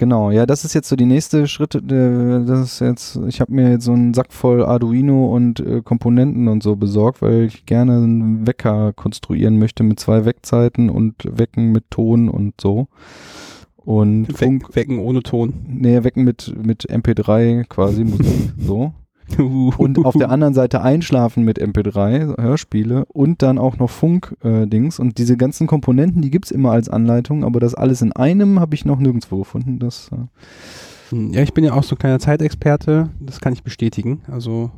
[0.03, 1.77] Genau, ja, das ist jetzt so die nächste Schritte.
[1.77, 5.81] äh, Das ist jetzt, ich habe mir jetzt so einen Sack voll Arduino und äh,
[5.81, 11.15] Komponenten und so besorgt, weil ich gerne einen Wecker konstruieren möchte mit zwei Weckzeiten und
[11.23, 12.89] Wecken mit Ton und so.
[13.77, 15.53] Und Funk, Weck, wecken ohne Ton.
[15.69, 18.91] nee, Wecken mit, mit MP3 quasi, Musik, so.
[19.37, 24.99] Und auf der anderen Seite einschlafen mit MP3, Hörspiele und dann auch noch Funk-Dings.
[24.99, 28.75] und diese ganzen Komponenten, die gibt's immer als Anleitung, aber das alles in einem habe
[28.75, 29.79] ich noch nirgendwo gefunden.
[29.79, 30.17] Das, äh,
[31.09, 34.21] Hm, Ja, ich bin ja auch so ein kleiner Zeitexperte, das kann ich bestätigen.
[34.31, 34.71] Also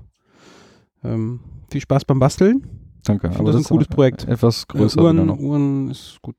[1.04, 1.40] ähm,
[1.72, 2.64] viel Spaß beim Basteln.
[3.04, 3.28] danke.
[3.30, 4.28] Ich finde das ein cooles Projekt.
[4.28, 5.00] Etwas Äh, größer.
[5.02, 5.30] wieder Uhren.
[5.40, 6.36] Uhren ist gut.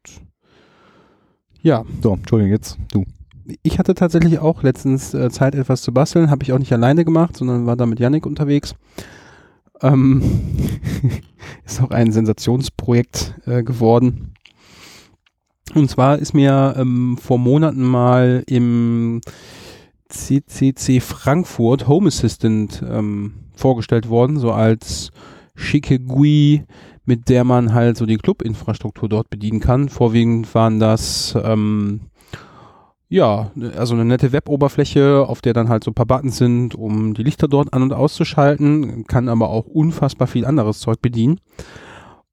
[1.63, 3.05] Ja, So, Entschuldigung, jetzt du.
[3.63, 6.31] Ich hatte tatsächlich auch letztens äh, Zeit, etwas zu basteln.
[6.31, 8.75] Habe ich auch nicht alleine gemacht, sondern war da mit Yannick unterwegs.
[9.83, 10.23] Ähm,
[11.65, 14.35] ist auch ein Sensationsprojekt äh, geworden.
[15.75, 19.21] Und zwar ist mir ähm, vor Monaten mal im
[20.09, 25.11] CCC Frankfurt Home Assistant ähm, vorgestellt worden, so als
[25.57, 26.65] schicke GUI,
[27.05, 29.89] mit der man halt so die Club-Infrastruktur dort bedienen kann.
[29.89, 32.03] Vorwiegend waren das ähm,
[33.09, 37.15] ja, also eine nette Web-Oberfläche, auf der dann halt so ein paar Buttons sind, um
[37.15, 41.41] die Lichter dort an- und auszuschalten, kann aber auch unfassbar viel anderes Zeug bedienen.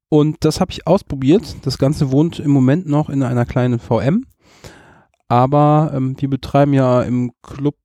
[0.08, 1.56] Und das habe ich ausprobiert.
[1.62, 4.26] Das Ganze wohnt im Moment noch in einer kleinen VM.
[5.28, 7.76] Aber ähm, wir betreiben ja im Club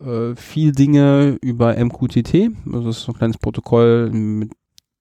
[0.00, 2.50] äh, viel Dinge über MQTT.
[2.66, 4.52] Also das ist so ein kleines Protokoll, mit,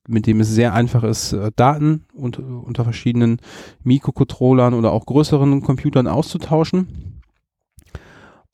[0.07, 3.39] mit dem es sehr einfach ist, äh, Daten und, unter verschiedenen
[3.83, 7.20] Mikrocontrollern oder auch größeren Computern auszutauschen.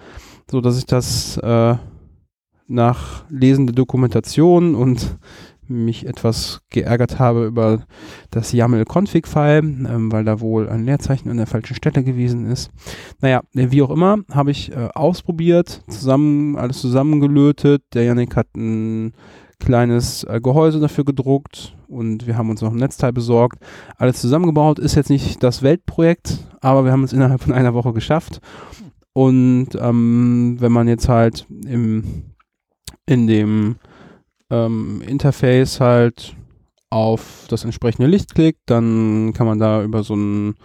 [0.50, 1.76] so dass ich das äh,
[2.68, 5.18] nach lesende Dokumentation und
[5.70, 7.84] mich etwas geärgert habe über
[8.32, 12.72] das YAML-Config-File, ähm, weil da wohl ein Leerzeichen an der falschen Stelle gewesen ist.
[13.22, 17.84] Naja, äh, wie auch immer, habe ich äh, ausprobiert, zusammen, alles zusammengelötet.
[17.94, 19.14] Der Yannick hat ein
[19.60, 23.60] kleines äh, Gehäuse dafür gedruckt und wir haben uns noch ein Netzteil besorgt.
[23.98, 27.94] Alles zusammengebaut, ist jetzt nicht das Weltprojekt, aber wir haben es innerhalb von einer Woche
[27.94, 28.40] geschafft.
[29.14, 32.34] Und ähm, wenn man jetzt halt im,
[33.06, 33.76] in dem
[34.50, 36.36] ähm, Interface halt
[36.90, 40.56] auf das entsprechende Licht klickt, dann kann man da über so ein,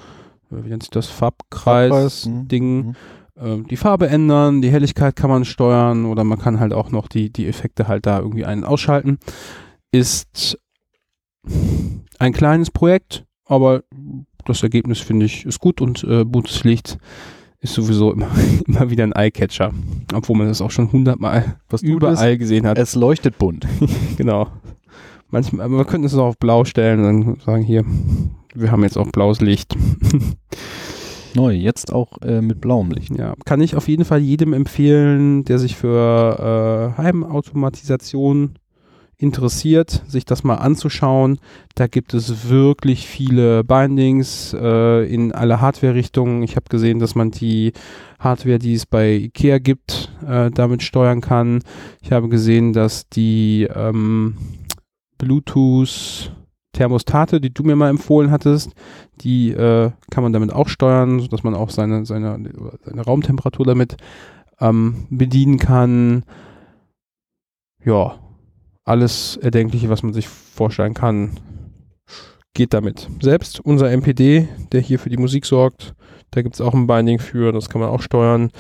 [0.50, 2.94] äh, wie nennt sich das, Farbkreis, Farbkreis-Ding mhm.
[3.36, 7.08] äh, die Farbe ändern, die Helligkeit kann man steuern oder man kann halt auch noch
[7.08, 9.18] die, die Effekte halt da irgendwie ein- und ausschalten.
[9.92, 10.58] Ist
[12.18, 13.82] ein kleines Projekt, aber
[14.46, 16.98] das Ergebnis finde ich ist gut und äh, buntes Licht
[17.64, 18.28] ist sowieso immer,
[18.66, 19.72] immer wieder ein Eyecatcher,
[20.14, 22.78] obwohl man das auch schon hundertmal Was überall gesehen hat.
[22.78, 23.66] Es leuchtet bunt.
[24.16, 24.48] Genau.
[25.30, 27.84] Manchmal, aber wir könnten es auch auf blau stellen und dann sagen hier,
[28.54, 29.74] wir haben jetzt auch blaues Licht.
[31.34, 33.16] Neu, jetzt auch äh, mit blauem Licht.
[33.16, 38.54] Ja, kann ich auf jeden Fall jedem empfehlen, der sich für äh, Heimautomatisation
[39.16, 41.38] interessiert, sich das mal anzuschauen,
[41.74, 46.42] da gibt es wirklich viele Bindings äh, in alle Hardware-Richtungen.
[46.42, 47.72] Ich habe gesehen, dass man die
[48.18, 51.60] Hardware, die es bei IKEA gibt, äh, damit steuern kann.
[52.02, 54.36] Ich habe gesehen, dass die ähm,
[55.18, 56.32] Bluetooth
[56.72, 58.72] Thermostate, die du mir mal empfohlen hattest,
[59.20, 62.38] die äh, kann man damit auch steuern, sodass man auch seine, seine,
[62.84, 63.96] seine Raumtemperatur damit
[64.60, 66.24] ähm, bedienen kann.
[67.84, 68.18] Ja,
[68.84, 71.38] alles Erdenkliche, was man sich vorstellen kann,
[72.54, 73.08] geht damit.
[73.20, 75.94] Selbst unser MPD, der hier für die Musik sorgt,
[76.30, 78.50] da gibt es auch ein Binding für, das kann man auch steuern.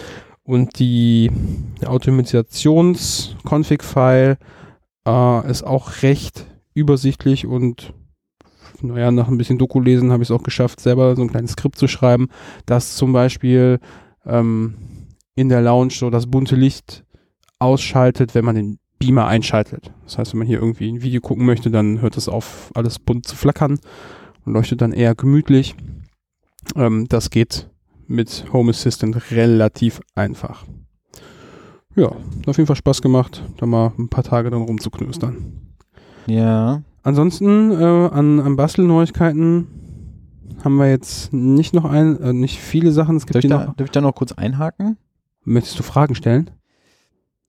[0.42, 1.30] Und die
[1.84, 4.36] Automations-Config-File
[5.06, 7.94] äh, ist auch recht übersichtlich und
[8.82, 11.52] naja, nach ein bisschen Doku lesen habe ich es auch geschafft, selber so ein kleines
[11.52, 12.28] Skript zu schreiben,
[12.66, 13.78] das zum Beispiel
[14.26, 14.74] ähm,
[15.34, 17.04] in der Lounge so das bunte Licht
[17.58, 19.92] ausschaltet, wenn man den Beamer einschaltet.
[20.04, 22.98] Das heißt, wenn man hier irgendwie ein Video gucken möchte, dann hört es auf, alles
[22.98, 23.78] bunt zu flackern
[24.44, 25.74] und leuchtet dann eher gemütlich.
[26.74, 27.68] Ähm, das geht
[28.06, 30.64] mit Home Assistant relativ einfach.
[31.96, 35.76] Ja, hat auf jeden Fall Spaß gemacht, da mal ein paar Tage dann rumzuknöstern.
[36.26, 36.82] Ja.
[37.02, 39.66] Ansonsten äh, an, an Bastelneuigkeiten
[40.64, 43.16] haben wir jetzt nicht noch ein, äh, nicht viele Sachen.
[43.16, 43.76] Es gibt Darf ich, da, noch.
[43.76, 44.96] darf ich da noch kurz einhaken?
[45.44, 46.50] Möchtest du Fragen stellen?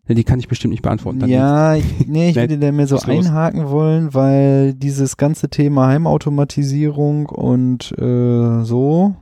[0.07, 1.19] Ja, die kann ich bestimmt nicht beantworten.
[1.19, 3.25] dann ja, ich, nee, ich würde da mehr so Ist los.
[3.25, 9.15] einhaken wollen, weil dieses ganze Thema Heimautomatisierung und äh, so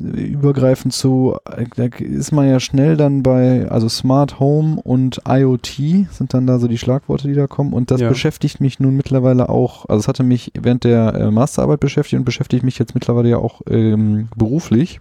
[0.00, 1.36] übergreifend zu,
[1.76, 5.66] da ist man ja schnell dann bei, also Smart Home und IoT
[6.10, 8.08] sind dann da so die Schlagworte, die da kommen und das Ja.
[8.08, 12.24] beschäftigt mich nun mittlerweile auch, also es hatte mich während der äh, Masterarbeit beschäftigt und
[12.24, 15.00] beschäftigt mich jetzt mittlerweile ja auch ähm, beruflich.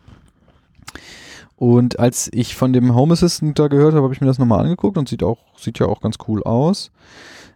[1.59, 4.61] Und als ich von dem Home Assistant da gehört habe, habe ich mir das nochmal
[4.61, 6.89] angeguckt und sieht auch, sieht ja auch ganz cool aus.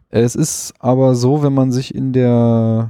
[0.09, 2.89] Es ist aber so, wenn man sich in der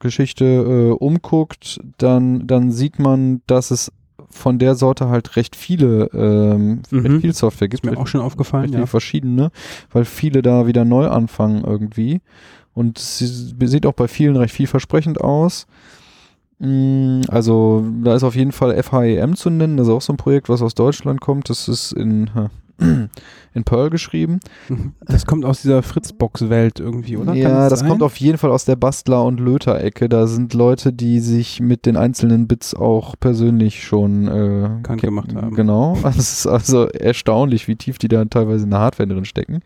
[0.00, 3.92] Geschichte äh, umguckt, dann, dann sieht man, dass es
[4.30, 7.06] von der Sorte halt recht viele, ähm, Mhm.
[7.06, 7.82] recht viel Software gibt.
[7.82, 8.78] Ist mir recht- auch schon aufgefallen, recht ja.
[8.80, 9.50] viele verschiedene,
[9.92, 12.20] weil viele da wieder neu anfangen irgendwie.
[12.74, 13.26] Und sie
[13.66, 15.66] sieht auch bei vielen recht vielversprechend aus.
[16.58, 19.76] Mm, Also da ist auf jeden Fall FHEM zu nennen.
[19.76, 21.48] Das ist auch so ein Projekt, was aus Deutschland kommt.
[21.50, 22.30] Das ist in,
[23.54, 24.40] in Perl geschrieben.
[24.68, 24.92] Mhm.
[25.04, 27.26] Das kommt aus dieser Fritzbox-Welt irgendwie, oder?
[27.32, 27.88] Kann Ja, das sein?
[27.88, 30.08] kommt auf jeden Fall aus der Bastler- und Löter-Ecke.
[30.08, 35.34] Da sind Leute, die sich mit den einzelnen Bits auch persönlich schon äh, ke- gemacht
[35.34, 35.54] haben.
[35.54, 35.96] Genau.
[36.02, 39.60] Also Es ist also erstaunlich, wie tief die da teilweise in der Hardware drin stecken.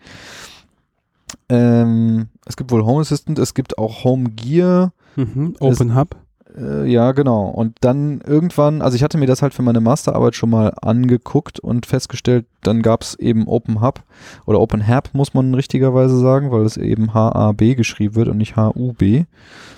[1.48, 4.92] Ähm, es gibt wohl Home Assistant, es gibt auch Home Gear.
[5.16, 5.54] Mhm.
[5.60, 6.16] Open Hub.
[6.56, 7.46] Äh, ja, genau.
[7.46, 11.60] Und dann irgendwann, also ich hatte mir das halt für meine Masterarbeit schon mal angeguckt
[11.60, 14.02] und festgestellt, dann gab es eben Open Hub
[14.46, 18.56] oder Open Hub, muss man richtigerweise sagen, weil es eben H-A-B geschrieben wird und nicht
[18.56, 19.24] H-U-B.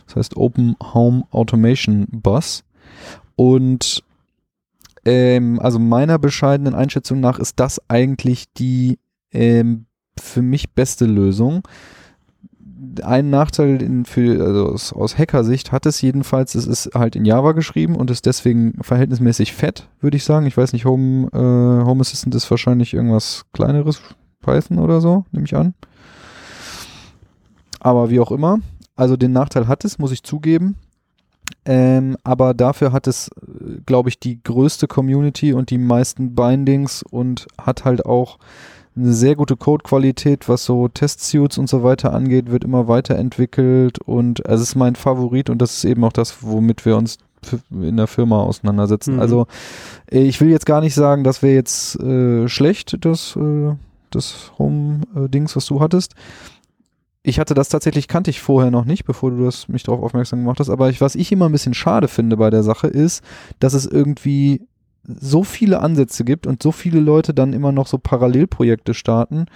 [0.06, 2.64] Das heißt Open Home Automation Bus.
[3.36, 4.02] Und
[5.04, 8.98] ähm, also meiner bescheidenen Einschätzung nach ist das eigentlich die
[9.32, 9.86] ähm,
[10.18, 11.62] für mich beste Lösung
[13.02, 17.24] ein Nachteil in, für, also aus, aus Hacker-Sicht hat es jedenfalls, es ist halt in
[17.24, 20.46] Java geschrieben und ist deswegen verhältnismäßig fett, würde ich sagen.
[20.46, 24.00] Ich weiß nicht, Home, äh, Home Assistant ist wahrscheinlich irgendwas kleineres,
[24.40, 25.74] Python oder so, nehme ich an.
[27.80, 28.58] Aber wie auch immer,
[28.96, 30.76] also den Nachteil hat es, muss ich zugeben.
[31.66, 33.30] Ähm, aber dafür hat es,
[33.86, 38.38] glaube ich, die größte Community und die meisten Bindings und hat halt auch
[38.96, 44.44] eine sehr gute Codequalität, was so Testsuits und so weiter angeht, wird immer weiterentwickelt und
[44.46, 47.18] es ist mein Favorit und das ist eben auch das, womit wir uns
[47.70, 49.14] in der Firma auseinandersetzen.
[49.14, 49.20] Mhm.
[49.20, 49.46] Also
[50.10, 53.74] äh, ich will jetzt gar nicht sagen, das wäre jetzt äh, schlecht, das, äh,
[54.10, 56.14] das Home-Dings, was du hattest.
[57.22, 60.40] Ich hatte das tatsächlich, kannte ich vorher noch nicht, bevor du das mich darauf aufmerksam
[60.40, 60.68] gemacht hast.
[60.68, 63.24] Aber ich, was ich immer ein bisschen schade finde bei der Sache ist,
[63.60, 64.66] dass es irgendwie
[65.06, 69.46] so viele Ansätze gibt und so viele Leute dann immer noch so Parallelprojekte starten,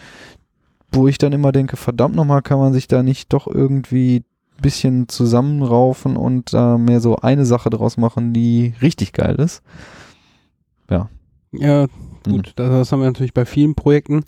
[0.92, 4.16] wo ich dann immer denke, verdammt nochmal, kann man sich da nicht doch irgendwie
[4.56, 9.62] ein bisschen zusammenraufen und da mehr so eine Sache draus machen, die richtig geil ist.
[11.52, 11.86] Ja,
[12.26, 12.32] Mhm.
[12.32, 14.24] gut, das, das haben wir natürlich bei vielen Projekten.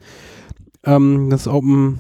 [0.85, 1.99] Ähm, das Open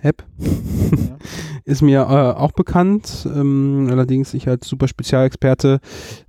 [0.00, 0.24] App
[1.64, 3.28] ist mir äh, auch bekannt.
[3.32, 5.80] Ähm, allerdings ich als super Spezialexperte,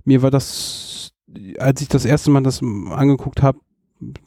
[0.04, 1.10] mir war das,
[1.58, 3.58] als ich das erste Mal das angeguckt habe,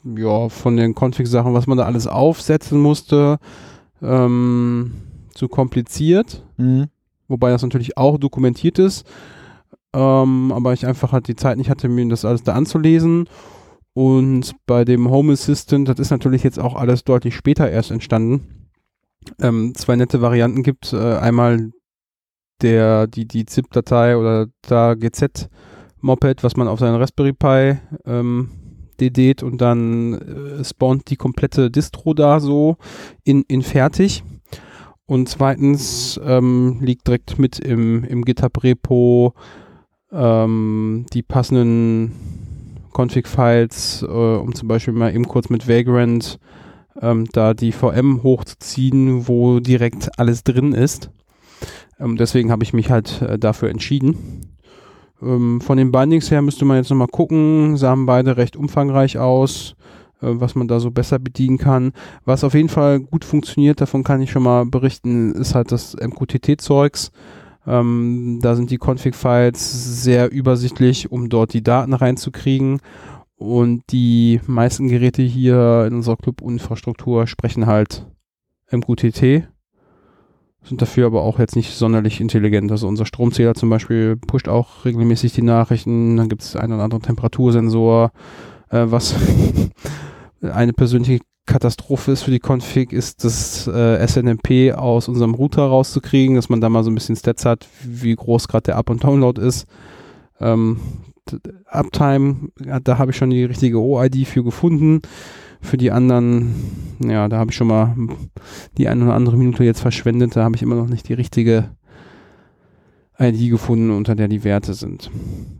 [0.04, 3.38] ja, von den Config-Sachen, was man da alles aufsetzen musste,
[4.02, 4.92] ähm,
[5.34, 6.44] zu kompliziert.
[6.56, 6.88] Mhm.
[7.28, 9.06] wobei das natürlich auch dokumentiert ist,
[9.94, 13.28] ähm, aber ich einfach halt die Zeit nicht hatte, mir das alles da anzulesen.
[13.94, 18.68] Und bei dem Home Assistant, das ist natürlich jetzt auch alles deutlich später erst entstanden.
[19.40, 20.92] Ähm, zwei nette Varianten gibt.
[20.92, 21.70] Äh, einmal
[22.62, 24.94] der, die, die ZIP-Datei oder da
[25.98, 28.50] GZ-Moped, was man auf seinen Raspberry Pi ähm,
[29.00, 30.14] DDt und dann
[30.60, 32.76] äh, spawnt die komplette Distro da so
[33.24, 34.22] in, in fertig.
[35.06, 39.32] Und zweitens ähm, liegt direkt mit im, im GitHub-Repo
[40.12, 42.12] ähm, die passenden
[42.92, 46.38] Config-Files, äh, um zum Beispiel mal eben kurz mit Vagrant
[47.00, 51.10] ähm, da die VM hochzuziehen, wo direkt alles drin ist.
[51.98, 54.57] Ähm, deswegen habe ich mich halt äh, dafür entschieden.
[55.22, 59.74] Ähm, von den Bindings her müsste man jetzt nochmal gucken, sahen beide recht umfangreich aus,
[60.20, 61.92] äh, was man da so besser bedienen kann.
[62.24, 65.94] Was auf jeden Fall gut funktioniert, davon kann ich schon mal berichten, ist halt das
[65.94, 67.10] MQTT-Zeugs.
[67.66, 72.80] Ähm, da sind die Config-Files sehr übersichtlich, um dort die Daten reinzukriegen.
[73.36, 78.06] Und die meisten Geräte hier in unserer Club-Infrastruktur sprechen halt
[78.72, 79.48] MQTT
[80.68, 82.70] sind dafür aber auch jetzt nicht sonderlich intelligent.
[82.70, 86.16] Also unser Stromzähler zum Beispiel pusht auch regelmäßig die Nachrichten.
[86.16, 88.12] Dann gibt es einen oder anderen Temperatursensor,
[88.70, 89.14] äh, was
[90.42, 96.36] eine persönliche Katastrophe ist für die Config, ist das äh, SNMP aus unserem Router rauszukriegen,
[96.36, 99.02] dass man da mal so ein bisschen Stats hat, wie groß gerade der Up- und
[99.02, 99.66] Download ist.
[100.40, 100.78] Ähm,
[101.66, 102.50] Uptime,
[102.84, 105.00] da habe ich schon die richtige OID für gefunden.
[105.60, 106.54] Für die anderen,
[107.00, 107.94] ja, da habe ich schon mal
[108.76, 110.36] die eine oder andere Minute jetzt verschwendet.
[110.36, 111.70] Da habe ich immer noch nicht die richtige
[113.18, 115.10] ID gefunden, unter der die Werte sind.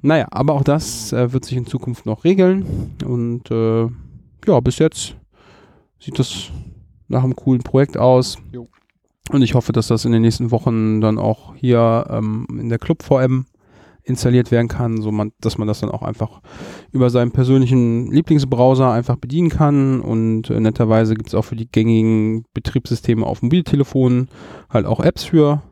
[0.03, 2.95] Naja, aber auch das äh, wird sich in Zukunft noch regeln.
[3.05, 3.89] Und äh,
[4.47, 5.17] ja, bis jetzt
[5.99, 6.51] sieht das
[7.09, 8.39] nach einem coolen Projekt aus.
[8.53, 8.69] Jo.
[9.31, 12.79] Und ich hoffe, dass das in den nächsten Wochen dann auch hier ähm, in der
[12.79, 13.47] Club VM
[14.09, 16.41] installiert werden kann, so man, dass man das dann auch einfach
[16.93, 20.01] über seinen persönlichen Lieblingsbrowser einfach bedienen kann.
[20.01, 24.29] Und äh, netterweise gibt es auch für die gängigen Betriebssysteme auf Mobiltelefonen
[24.71, 25.63] halt auch Apps für,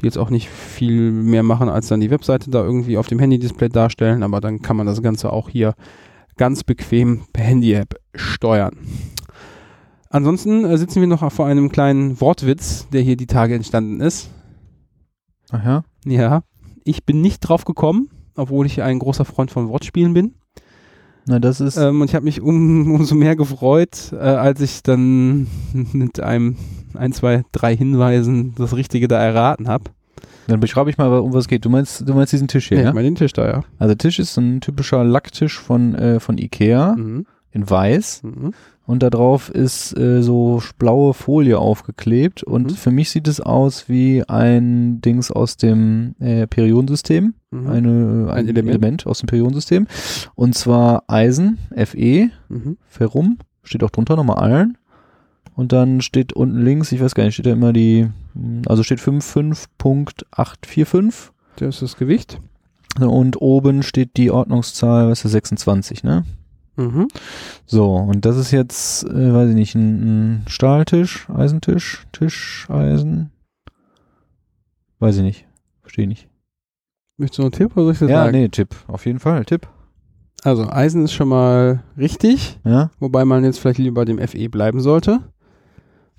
[0.00, 3.18] die jetzt auch nicht viel mehr machen, als dann die Webseite da irgendwie auf dem
[3.18, 4.22] Handy-Display darstellen.
[4.22, 5.74] Aber dann kann man das Ganze auch hier
[6.36, 8.76] ganz bequem per Handy-App steuern.
[10.10, 14.30] Ansonsten äh, sitzen wir noch vor einem kleinen Wortwitz, der hier die Tage entstanden ist.
[15.50, 15.84] Ach ja?
[16.06, 16.44] Ja,
[16.84, 20.34] ich bin nicht drauf gekommen, obwohl ich ein großer Freund von Wortspielen bin.
[21.26, 21.76] Na, das ist.
[21.78, 25.46] Ähm, und ich habe mich um, umso mehr gefreut, äh, als ich dann
[25.92, 26.56] mit einem,
[26.94, 29.84] ein, zwei, drei Hinweisen das Richtige da erraten habe.
[30.46, 31.64] dann beschreibe ich mal, um was es geht.
[31.64, 32.88] Du meinst, du meinst diesen Tisch hier, Ja, ja?
[32.90, 33.64] ich meine den Tisch da, ja.
[33.78, 37.26] Also Tisch ist ein typischer Lacktisch von, äh, von Ikea Mhm.
[37.52, 38.52] in weiß Mhm.
[38.86, 42.76] Und da drauf ist äh, so blaue Folie aufgeklebt und Mhm.
[42.76, 47.66] für mich sieht es aus wie ein Dings aus dem äh, Periodensystem, Mhm.
[47.68, 48.68] eine, äh, ein, Ein Element.
[48.68, 49.06] Element.
[49.06, 49.86] aus dem Periodensystem
[50.34, 52.76] und zwar Eisen, Fe, Mhm.
[52.88, 54.76] Ferrum, steht auch drunter nochmal Iron
[55.56, 58.08] und dann steht unten links, ich weiß gar nicht, steht da immer die,
[58.66, 62.38] also steht 55.845 Das ist das Gewicht.
[63.00, 66.24] und oben steht die Ordnungszahl, was ist das, 26, ne?
[66.76, 67.08] Mhm.
[67.66, 73.30] So, und das ist jetzt, äh, weiß ich nicht, ein, ein Stahltisch, Eisentisch, Tisch, Eisen.
[74.98, 75.46] Weiß ich nicht.
[75.82, 76.28] Verstehe nicht.
[77.16, 78.32] Möchtest du noch einen Tipp oder soll ich das Ja, sagen?
[78.36, 78.74] nee, Tipp.
[78.88, 79.68] Auf jeden Fall, Tipp.
[80.42, 84.48] Also Eisen ist schon mal richtig, Ja, wobei man jetzt vielleicht lieber bei dem FE
[84.50, 85.20] bleiben sollte.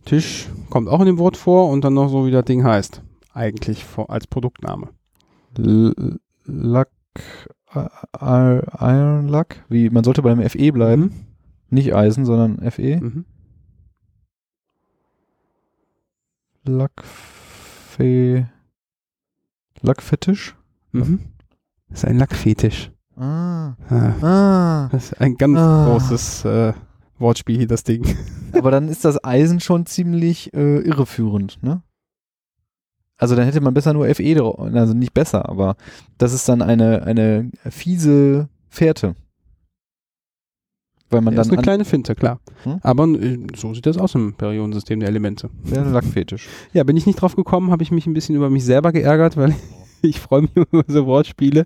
[0.06, 3.02] Tisch kommt auch in dem Wort vor und dann noch so, wie das Ding heißt.
[3.34, 4.90] Eigentlich vor, als Produktname.
[5.58, 6.90] L Lack,
[8.20, 9.64] Iron Lack.
[9.70, 11.12] Wie, man sollte beim FE bleiben.
[11.70, 12.98] Nicht Eisen, sondern FE.
[13.02, 13.26] Mhm.
[16.66, 18.50] Lackfe,
[19.82, 20.56] Lackfetisch.
[20.92, 21.20] Mhm.
[21.90, 22.92] Das ist ein Lackfetisch.
[23.18, 24.90] Ah, Ah, ah.
[24.92, 25.86] Das ist ein ganz Ah.
[25.88, 26.74] großes äh,
[27.20, 28.04] Wortspiel hier, das Ding.
[28.54, 31.82] Aber dann ist das Eisen schon ziemlich äh, irreführend, ne?
[33.18, 35.76] Also dann hätte man besser nur FE also nicht besser, aber
[36.18, 39.16] das ist dann eine, eine fiese Fährte.
[41.10, 42.40] Weil man Ja, ist dann eine kleine Finte, klar.
[42.64, 42.80] Hm?
[42.82, 45.50] Aber äh, so sieht das aus im Periodensystem der Elemente.
[45.72, 46.48] ein Lackfetisch.
[46.74, 49.38] Ja, bin ich nicht drauf gekommen, habe ich mich ein bisschen über mich selber geärgert,
[49.38, 49.56] weil
[50.02, 51.66] ich freue mich über so Wortspiele.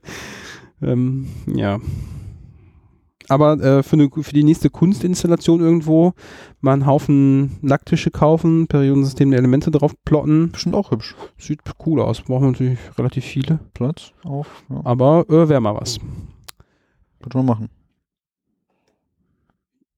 [0.81, 1.79] Ähm, ja.
[3.29, 6.13] Aber äh, für, eine, für die nächste Kunstinstallation irgendwo
[6.61, 10.51] mal einen Haufen Lacktische kaufen, Periodensystem der Elemente drauf plotten.
[10.51, 11.15] Bestimmt auch hübsch.
[11.37, 12.21] Sieht cool aus.
[12.21, 13.59] Brauchen wir natürlich relativ viele.
[13.73, 14.47] Platz auch.
[14.69, 15.99] Ja, Aber äh, wäre mal was.
[17.21, 17.69] könnte man machen.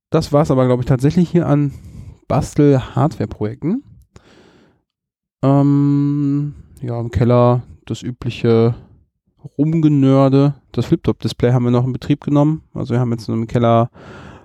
[0.09, 1.73] Das war es aber, glaube ich, tatsächlich hier an
[2.27, 3.83] Bastel-Hardware-Projekten.
[5.41, 8.75] Ähm, ja, im Keller das übliche
[9.57, 10.55] Rumgenörde.
[10.71, 12.63] Das Fliptop-Display haben wir noch in Betrieb genommen.
[12.73, 13.89] Also wir haben jetzt im Keller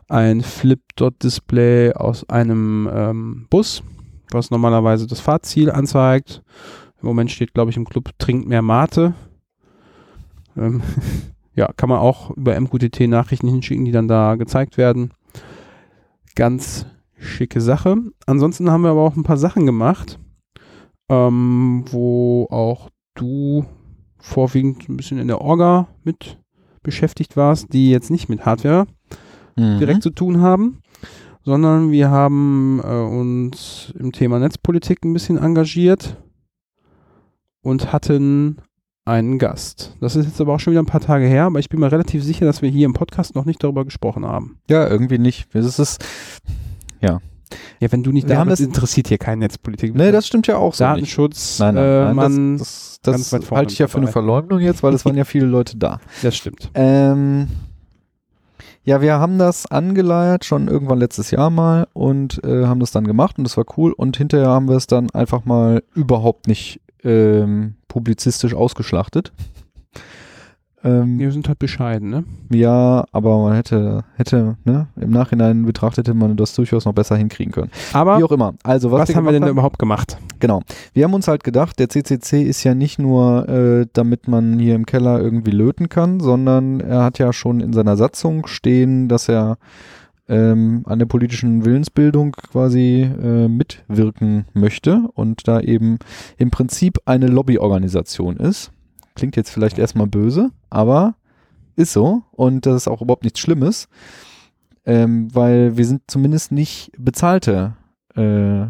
[0.09, 3.83] ein Flip-Dot-Display aus einem ähm, Bus,
[4.31, 6.43] was normalerweise das Fahrziel anzeigt.
[7.01, 9.15] Im Moment steht, glaube ich, im Club trinkt mehr Mate.
[10.57, 10.83] Ähm,
[11.55, 15.13] ja, kann man auch über MQTT Nachrichten hinschicken, die dann da gezeigt werden.
[16.35, 16.87] Ganz
[17.19, 17.97] schicke Sache.
[18.27, 20.19] Ansonsten haben wir aber auch ein paar Sachen gemacht,
[21.09, 23.65] ähm, wo auch du
[24.27, 26.39] vorwiegend ein bisschen in der Orga mit
[26.83, 28.87] beschäftigt warst, die jetzt nicht mit Hardware
[29.59, 29.79] Mhm.
[29.79, 30.81] direkt zu tun haben,
[31.45, 36.17] sondern wir haben äh, uns im Thema Netzpolitik ein bisschen engagiert
[37.63, 38.59] und hatten
[39.07, 39.97] einen Gast.
[40.01, 41.91] Das ist jetzt aber auch schon wieder ein paar Tage her, aber ich bin mir
[41.91, 44.59] relativ sicher, dass wir hier im Podcast noch nicht darüber gesprochen haben.
[44.69, 45.49] Ja, irgendwie nicht.
[45.55, 46.05] Es ist,
[47.01, 47.21] Ja,
[47.81, 49.95] wenn du nicht da bist, interessiert hier keine Netzpolitik.
[49.95, 50.85] nee, das stimmt ja auch so.
[50.85, 54.13] Datenschutz, Nein, nein, äh, nein man, das, das, das halte ich ja für eine dabei.
[54.13, 56.01] Verleugnung jetzt, weil es waren ja viele Leute da.
[56.23, 56.71] das stimmt.
[56.75, 57.49] Ähm,
[58.85, 63.05] ja, wir haben das angeleiert, schon irgendwann letztes Jahr mal und äh, haben das dann
[63.05, 66.81] gemacht und das war cool und hinterher haben wir es dann einfach mal überhaupt nicht
[67.03, 69.33] ähm, publizistisch ausgeschlachtet.
[70.87, 72.25] Ähm, Wir sind halt bescheiden, ne?
[72.51, 77.17] ja, aber man hätte, hätte, ne, im Nachhinein betrachtet hätte man das durchaus noch besser
[77.17, 77.71] hinkriegen können.
[77.93, 78.55] Aber Wie auch immer.
[78.63, 80.17] Also, was, was, haben wir denn gemacht überhaupt gemacht?
[80.39, 80.63] Genau.
[80.93, 84.77] Wir haben uns halt gedacht, der CCC ist ja nicht nur, äh, damit man hier
[84.77, 89.29] im Keller irgendwie löten kann, sondern er hat ja schon in seiner Satzung stehen, dass
[89.29, 89.59] er
[90.29, 95.99] ähm, an der politischen Willensbildung quasi äh, mitwirken möchte und da eben
[96.37, 98.71] im Prinzip eine Lobbyorganisation ist.
[99.17, 101.17] Klingt jetzt vielleicht erstmal böse, aber
[101.75, 103.89] ist so und das ist auch überhaupt nichts Schlimmes,
[104.85, 107.75] ähm, weil wir sind zumindest nicht bezahlte
[108.15, 108.67] äh,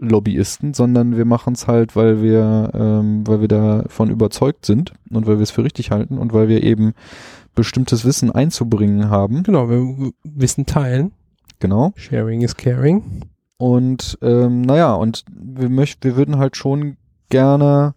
[0.00, 5.26] Lobbyisten, sondern wir machen es halt, weil wir, ähm, weil wir davon überzeugt sind und
[5.26, 6.94] weil wir es für richtig halten und weil wir eben
[7.54, 9.42] bestimmtes Wissen einzubringen haben.
[9.42, 11.12] Genau, wir Wissen teilen.
[11.58, 11.92] Genau.
[11.96, 13.02] Sharing is caring.
[13.56, 16.96] Und ähm, naja, und wir möchten, wir würden halt schon
[17.28, 17.94] gerne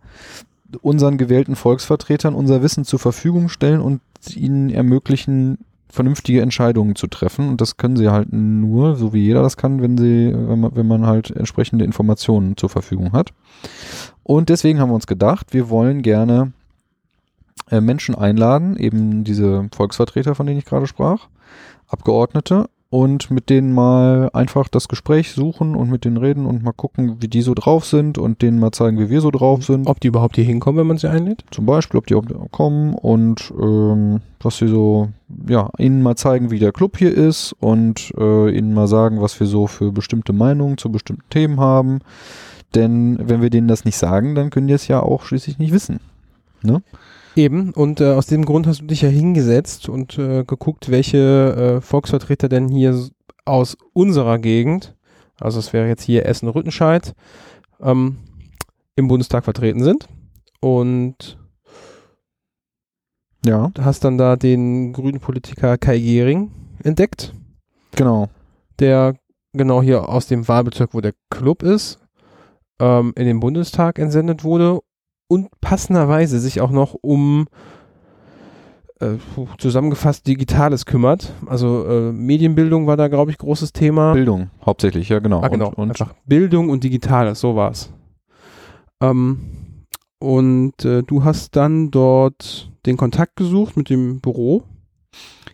[0.82, 4.02] unseren gewählten Volksvertretern unser Wissen zur Verfügung stellen und
[4.36, 5.60] ihnen ermöglichen,
[5.90, 7.50] vernünftige Entscheidungen zu treffen.
[7.50, 10.76] Und das können sie halt nur, so wie jeder das kann, wenn sie, wenn man,
[10.76, 13.34] wenn man halt entsprechende Informationen zur Verfügung hat.
[14.24, 16.54] Und deswegen haben wir uns gedacht, wir wollen gerne
[17.70, 21.28] äh, Menschen einladen, eben diese Volksvertreter, von denen ich gerade sprach,
[21.88, 26.74] Abgeordnete, und mit denen mal einfach das Gespräch suchen und mit denen reden und mal
[26.74, 29.88] gucken, wie die so drauf sind und denen mal zeigen, wie wir so drauf sind.
[29.88, 31.46] Ob die überhaupt hier hinkommen, wenn man sie einlädt?
[31.52, 35.08] Zum Beispiel, ob die auch kommen und ähm, was sie so,
[35.48, 39.40] ja, ihnen mal zeigen, wie der Club hier ist und äh, ihnen mal sagen, was
[39.40, 42.00] wir so für bestimmte Meinungen zu bestimmten Themen haben.
[42.76, 45.72] Denn wenn wir denen das nicht sagen, dann können die es ja auch schließlich nicht
[45.72, 46.02] wissen.
[47.36, 51.78] Eben, und äh, aus dem Grund hast du dich ja hingesetzt und äh, geguckt, welche
[51.78, 53.10] äh, Volksvertreter denn hier
[53.46, 54.96] aus unserer Gegend,
[55.40, 57.14] also es wäre jetzt hier Essen-Rüttenscheid,
[57.80, 58.18] ähm,
[58.96, 60.08] im Bundestag vertreten sind.
[60.60, 61.38] Und
[63.46, 66.52] Ja, hast dann da den grünen Politiker Kai Gehring
[66.84, 67.34] entdeckt,
[67.96, 68.30] genau.
[68.80, 69.16] der
[69.54, 72.00] genau hier aus dem Wahlbezirk, wo der Club ist,
[72.80, 74.82] ähm, in den Bundestag entsendet wurde
[75.32, 77.48] und passenderweise sich auch noch um
[79.00, 79.14] äh,
[79.60, 81.32] zusammengefasst Digitales kümmert.
[81.46, 84.12] Also äh, Medienbildung war da, glaube ich, großes Thema.
[84.12, 85.42] Bildung hauptsächlich, ja genau.
[85.42, 85.70] Ah, genau.
[85.70, 87.94] Und, und Einfach Bildung und Digitales, so war's.
[89.02, 89.86] Ähm,
[90.20, 94.64] und äh, du hast dann dort den Kontakt gesucht mit dem Büro.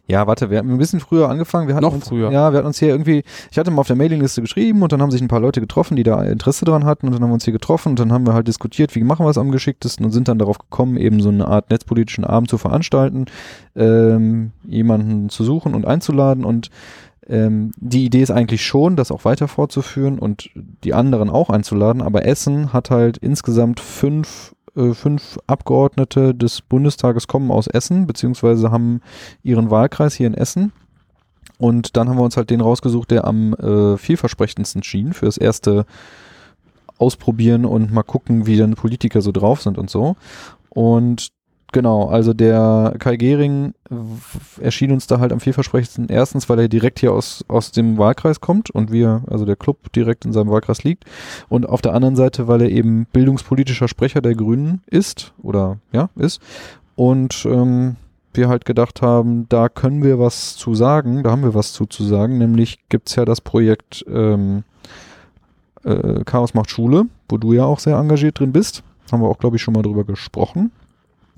[0.10, 1.68] Ja, warte, wir haben ein bisschen früher angefangen.
[1.68, 2.32] Wir hatten Noch uns, früher.
[2.32, 5.02] Ja, wir hatten uns hier irgendwie, ich hatte mal auf der Mailingliste geschrieben und dann
[5.02, 7.34] haben sich ein paar Leute getroffen, die da Interesse dran hatten und dann haben wir
[7.34, 10.06] uns hier getroffen und dann haben wir halt diskutiert, wie machen wir es am geschicktesten
[10.06, 13.26] und sind dann darauf gekommen, eben so eine Art netzpolitischen Abend zu veranstalten,
[13.76, 16.70] ähm, jemanden zu suchen und einzuladen und
[17.28, 20.50] ähm, die Idee ist eigentlich schon, das auch weiter fortzuführen und
[20.86, 27.28] die anderen auch einzuladen, aber Essen hat halt insgesamt fünf äh, fünf Abgeordnete des Bundestages
[27.28, 29.02] kommen aus Essen, beziehungsweise haben
[29.44, 30.72] ihren Wahlkreis hier in Essen.
[31.58, 35.38] Und dann haben wir uns halt den rausgesucht, der am äh, vielversprechendsten schien für das
[35.38, 35.86] erste
[37.00, 40.16] Ausprobieren und mal gucken, wie dann Politiker so drauf sind und so.
[40.70, 41.30] Und
[41.72, 43.74] genau, also der Kai Gehring
[44.60, 46.08] erschien uns da halt am vielversprechendsten.
[46.10, 49.92] Erstens, weil er direkt hier aus, aus dem Wahlkreis kommt und wir, also der Club
[49.94, 51.06] direkt in seinem Wahlkreis liegt.
[51.50, 56.10] Und auf der anderen Seite, weil er eben bildungspolitischer Sprecher der Grünen ist oder ja,
[56.16, 56.42] ist.
[56.96, 57.96] Und ähm,
[58.34, 61.86] wir halt gedacht haben, da können wir was zu sagen, da haben wir was zu,
[61.86, 64.64] zu sagen, nämlich gibt's ja das Projekt ähm,
[65.84, 68.84] äh, Chaos macht Schule, wo du ja auch sehr engagiert drin bist.
[69.12, 70.72] Haben wir auch, glaube ich, schon mal drüber gesprochen.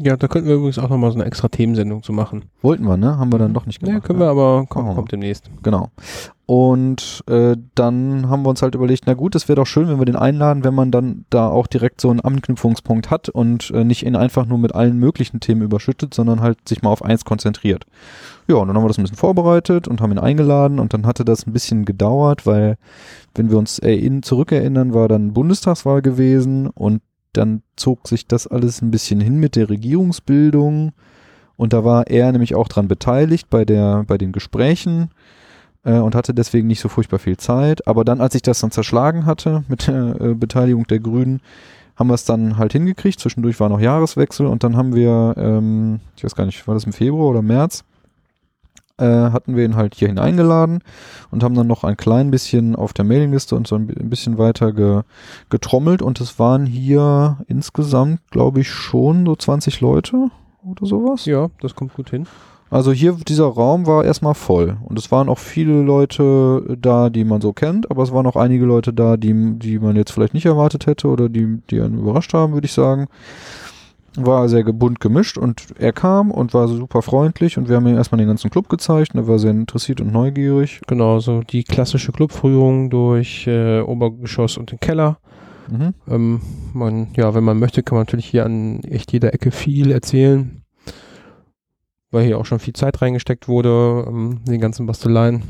[0.02, 2.46] Ja, da könnten wir übrigens auch nochmal so eine extra Themensendung zu machen.
[2.62, 3.18] Wollten wir, ne?
[3.18, 3.96] Haben wir dann doch nicht gemacht.
[3.96, 5.50] Ja, können wir aber, wir kommt, kommt demnächst.
[5.62, 5.90] Genau.
[6.46, 10.00] Und äh, dann haben wir uns halt überlegt, na gut, es wäre doch schön, wenn
[10.00, 13.84] wir den einladen, wenn man dann da auch direkt so einen Anknüpfungspunkt hat und äh,
[13.84, 17.26] nicht ihn einfach nur mit allen möglichen Themen überschüttet, sondern halt sich mal auf eins
[17.26, 17.86] konzentriert.
[18.48, 21.06] Ja, und dann haben wir das ein bisschen vorbereitet und haben ihn eingeladen und dann
[21.06, 22.78] hatte das ein bisschen gedauert, weil,
[23.36, 27.02] wenn wir uns erinn zurückerinnern, war dann Bundestagswahl gewesen und
[27.34, 30.94] dann zog sich das alles ein bisschen hin mit der Regierungsbildung
[31.60, 35.10] und da war er nämlich auch dran beteiligt bei der, bei den Gesprächen
[35.84, 37.86] äh, und hatte deswegen nicht so furchtbar viel Zeit.
[37.86, 41.42] Aber dann, als ich das dann zerschlagen hatte mit der äh, Beteiligung der Grünen,
[41.98, 43.20] haben wir es dann halt hingekriegt.
[43.20, 46.86] Zwischendurch war noch Jahreswechsel und dann haben wir, ähm, ich weiß gar nicht, war das
[46.86, 47.84] im Februar oder März,
[49.00, 50.80] äh, hatten wir ihn halt hierhin eingeladen
[51.32, 54.10] und haben dann noch ein klein bisschen auf der Mailingliste und so ein bi- ein
[54.10, 55.02] bisschen weiter ge,
[55.50, 60.30] getrommelt und es waren hier insgesamt, glaube ich, schon so 20 Leute
[60.66, 61.26] oder sowas.
[61.26, 62.28] Ja, das kommt gut hin.
[62.72, 64.78] Also hier, dieser Raum war erstmal voll.
[64.84, 68.36] Und es waren auch viele Leute da, die man so kennt, aber es waren auch
[68.36, 71.98] einige Leute da, die, die man jetzt vielleicht nicht erwartet hätte oder die, die einen
[71.98, 73.08] überrascht haben, würde ich sagen.
[74.16, 77.96] War sehr bunt gemischt und er kam und war super freundlich und wir haben ihm
[77.96, 80.82] erstmal den ganzen Club gezeigt und er war sehr interessiert und neugierig.
[80.88, 85.20] Genau, so die klassische Clubführung durch äh, Obergeschoss und den Keller.
[85.70, 85.94] Mhm.
[86.08, 86.42] Ähm,
[86.74, 90.64] man, ja, wenn man möchte, kann man natürlich hier an echt jeder Ecke viel erzählen,
[92.12, 95.44] weil hier auch schon viel Zeit reingesteckt wurde, ähm, den ganzen Basteleien.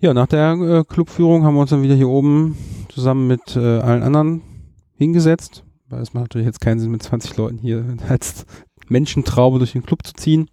[0.00, 2.56] Ja, nach der äh, Clubführung haben wir uns dann wieder hier oben
[2.88, 4.42] zusammen mit äh, allen anderen
[4.94, 8.46] hingesetzt, weil es macht natürlich jetzt keinen Sinn, mit 20 Leuten hier als
[8.88, 10.48] Menschentraube durch den Club zu ziehen.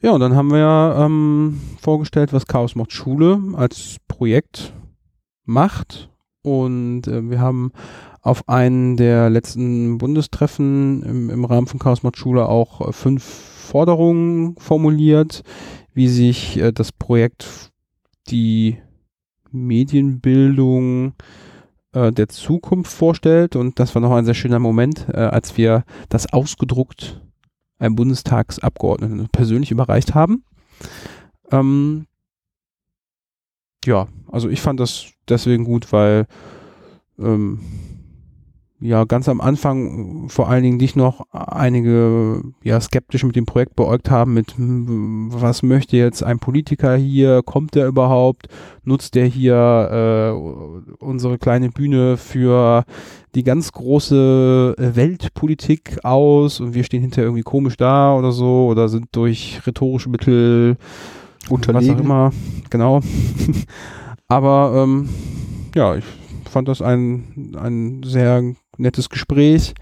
[0.00, 4.72] Ja, und dann haben wir ähm, vorgestellt, was Chaos macht Schule als Projekt
[5.44, 6.10] macht
[6.42, 7.72] und äh, wir haben
[8.20, 13.24] auf einen der letzten Bundestreffen im, im Rahmen von Chaos macht Schule auch äh, fünf
[13.24, 15.42] Forderungen formuliert,
[15.94, 17.70] wie sich äh, das Projekt
[18.28, 18.78] die
[19.50, 21.14] Medienbildung
[21.92, 23.56] äh, der Zukunft vorstellt.
[23.56, 27.20] Und das war noch ein sehr schöner Moment, äh, als wir das ausgedruckt
[27.78, 30.44] einem Bundestagsabgeordneten persönlich überreicht haben.
[31.50, 32.06] Ähm,
[33.84, 36.26] ja, also ich fand das deswegen gut, weil
[37.18, 37.60] ähm,
[38.80, 43.74] ja ganz am Anfang vor allen Dingen dich noch einige ja skeptisch mit dem Projekt
[43.76, 48.48] beäugt haben mit hm, was möchte jetzt ein Politiker hier kommt der überhaupt
[48.84, 52.84] nutzt der hier äh, unsere kleine Bühne für
[53.34, 58.88] die ganz große Weltpolitik aus und wir stehen hinterher irgendwie komisch da oder so oder
[58.88, 60.76] sind durch rhetorische Mittel
[61.48, 61.98] was auch Unterlegen.
[62.00, 62.32] immer,
[62.70, 63.00] genau.
[64.28, 65.08] Aber ähm,
[65.74, 66.04] ja, ich
[66.50, 68.42] fand das ein, ein sehr
[68.78, 69.74] nettes Gespräch.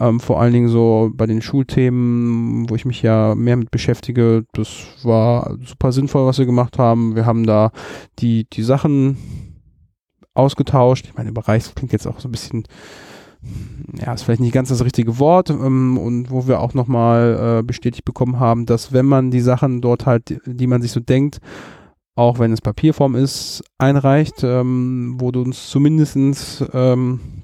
[0.00, 4.44] Ähm, vor allen Dingen so bei den Schulthemen, wo ich mich ja mehr mit beschäftige.
[4.52, 4.68] Das
[5.02, 7.16] war super sinnvoll, was wir gemacht haben.
[7.16, 7.72] Wir haben da
[8.20, 9.16] die, die Sachen
[10.34, 11.06] ausgetauscht.
[11.06, 12.64] Ich meine, Bereich klingt jetzt auch so ein bisschen,
[14.00, 15.50] ja, ist vielleicht nicht ganz das richtige Wort.
[15.50, 19.80] Ähm, und wo wir auch nochmal äh, bestätigt bekommen haben, dass wenn man die Sachen
[19.80, 21.40] dort halt, die man sich so denkt,
[22.14, 27.37] auch wenn es Papierform ist, einreicht, ähm, wurde uns zumindestens ähm,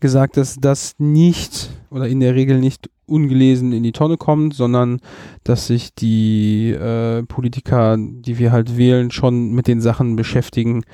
[0.00, 5.00] gesagt, dass das nicht oder in der Regel nicht ungelesen in die Tonne kommt, sondern
[5.44, 10.84] dass sich die äh, Politiker, die wir halt wählen, schon mit den Sachen beschäftigen,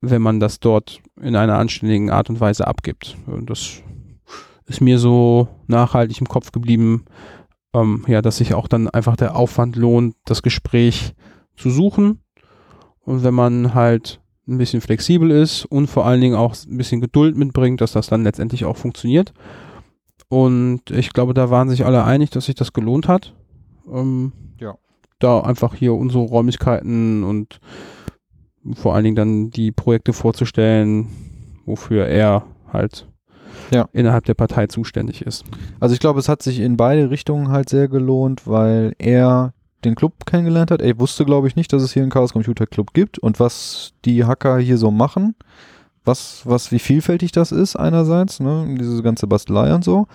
[0.00, 3.16] wenn man das dort in einer anständigen Art und Weise abgibt.
[3.26, 3.82] Und das
[4.66, 7.04] ist mir so nachhaltig im Kopf geblieben,
[7.74, 11.14] ähm, ja, dass sich auch dann einfach der Aufwand lohnt, das Gespräch
[11.56, 12.20] zu suchen.
[13.00, 17.00] Und wenn man halt ein bisschen flexibel ist und vor allen Dingen auch ein bisschen
[17.00, 19.32] Geduld mitbringt, dass das dann letztendlich auch funktioniert.
[20.28, 23.34] Und ich glaube, da waren sich alle einig, dass sich das gelohnt hat.
[23.92, 24.74] Ähm, Ja.
[25.20, 27.60] Da einfach hier unsere Räumlichkeiten und
[28.74, 31.08] vor allen Dingen dann die Projekte vorzustellen,
[31.64, 33.06] wofür er halt
[33.70, 33.88] Ja.
[33.92, 35.44] innerhalb der Partei zuständig ist.
[35.80, 39.94] Also ich glaube, es hat sich in beide Richtungen halt sehr gelohnt, weil er den
[39.94, 40.82] Club kennengelernt hat.
[40.82, 43.92] Er wusste, glaube ich, nicht, dass es hier einen Chaos Computer Club gibt und was
[44.04, 45.34] die Hacker hier so machen.
[46.04, 50.06] Was, was, wie vielfältig das ist einerseits, ne, diese ganze Bastelei und so.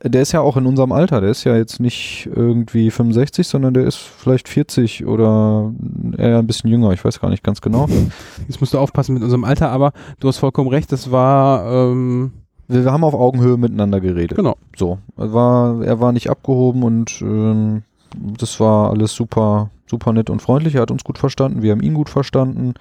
[0.00, 3.74] Der ist ja auch in unserem Alter, der ist ja jetzt nicht irgendwie 65, sondern
[3.74, 5.72] der ist vielleicht 40 oder
[6.16, 7.88] eher ein bisschen jünger, ich weiß gar nicht ganz genau.
[8.46, 12.30] Jetzt musst du aufpassen mit unserem Alter, aber du hast vollkommen recht, das war ähm,
[12.68, 14.36] Wir, wir haben auf Augenhöhe miteinander geredet.
[14.36, 14.56] genau.
[14.76, 17.82] So, er war, er war nicht abgehoben und ähm,
[18.16, 20.74] das war alles super, super nett und freundlich.
[20.74, 22.74] Er hat uns gut verstanden, wir haben ihn gut verstanden.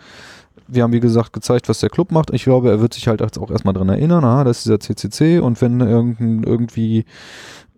[0.71, 2.33] Wir haben wie gesagt gezeigt, was der Club macht.
[2.33, 5.39] Ich glaube, er wird sich halt auch erstmal dran erinnern, ah, das ist dieser CCC
[5.39, 7.05] und wenn irgendein, irgendwie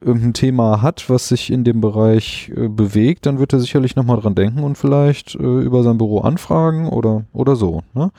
[0.03, 4.19] irgendein Thema hat, was sich in dem Bereich äh, bewegt, dann wird er sicherlich nochmal
[4.19, 7.83] dran denken und vielleicht äh, über sein Büro anfragen oder, oder so.
[7.93, 8.11] Ne?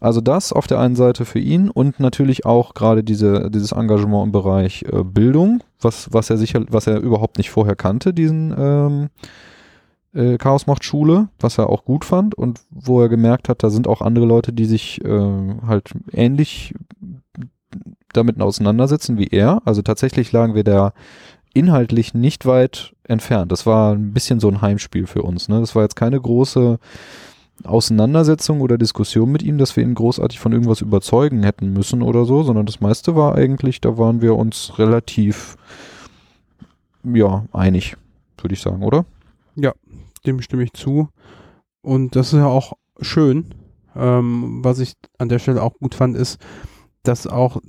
[0.00, 4.26] Also das auf der einen Seite für ihn und natürlich auch gerade diese, dieses Engagement
[4.26, 8.54] im Bereich äh, Bildung, was, was er sicher, was er überhaupt nicht vorher kannte, diesen
[8.56, 9.08] ähm,
[10.14, 13.70] äh, Chaos macht Schule, was er auch gut fand und wo er gemerkt hat, da
[13.70, 16.74] sind auch andere Leute, die sich äh, halt ähnlich
[18.12, 19.62] damit auseinandersetzen wie er.
[19.64, 20.92] Also tatsächlich lagen wir da
[21.54, 23.52] inhaltlich nicht weit entfernt.
[23.52, 25.48] Das war ein bisschen so ein Heimspiel für uns.
[25.48, 25.60] Ne?
[25.60, 26.78] Das war jetzt keine große
[27.64, 32.24] Auseinandersetzung oder Diskussion mit ihm, dass wir ihn großartig von irgendwas überzeugen hätten müssen oder
[32.24, 35.56] so, sondern das meiste war eigentlich, da waren wir uns relativ
[37.04, 37.96] ja, einig,
[38.38, 39.04] würde ich sagen, oder?
[39.60, 39.72] Ja,
[40.26, 41.08] dem stimme ich zu.
[41.82, 43.54] Und das ist ja auch schön.
[43.96, 46.38] Ähm, was ich an der Stelle auch gut fand, ist,
[47.02, 47.60] dass auch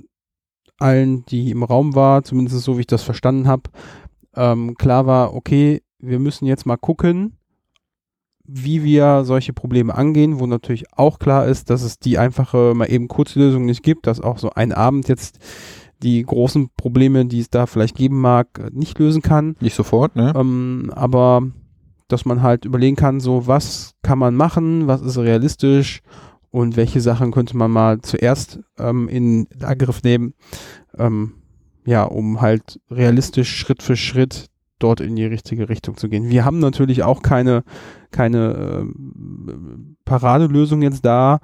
[0.78, 3.70] allen, die im Raum war, zumindest so wie ich das verstanden habe,
[4.34, 7.38] ähm, klar war, okay, wir müssen jetzt mal gucken,
[8.44, 12.90] wie wir solche Probleme angehen, wo natürlich auch klar ist, dass es die einfache, mal
[12.90, 15.38] eben kurze Lösung nicht gibt, dass auch so ein Abend jetzt
[16.02, 19.56] die großen Probleme, die es da vielleicht geben mag, nicht lösen kann.
[19.60, 20.32] Nicht sofort, ne?
[20.36, 21.42] Ähm, aber
[22.12, 26.02] dass man halt überlegen kann, so was kann man machen, was ist realistisch
[26.50, 30.34] und welche Sachen könnte man mal zuerst ähm, in Angriff nehmen,
[30.98, 31.34] ähm,
[31.84, 34.46] ja, um halt realistisch Schritt für Schritt
[34.78, 36.28] dort in die richtige Richtung zu gehen.
[36.28, 37.64] Wir haben natürlich auch keine,
[38.10, 39.54] keine äh,
[40.04, 41.40] Paradelösung jetzt da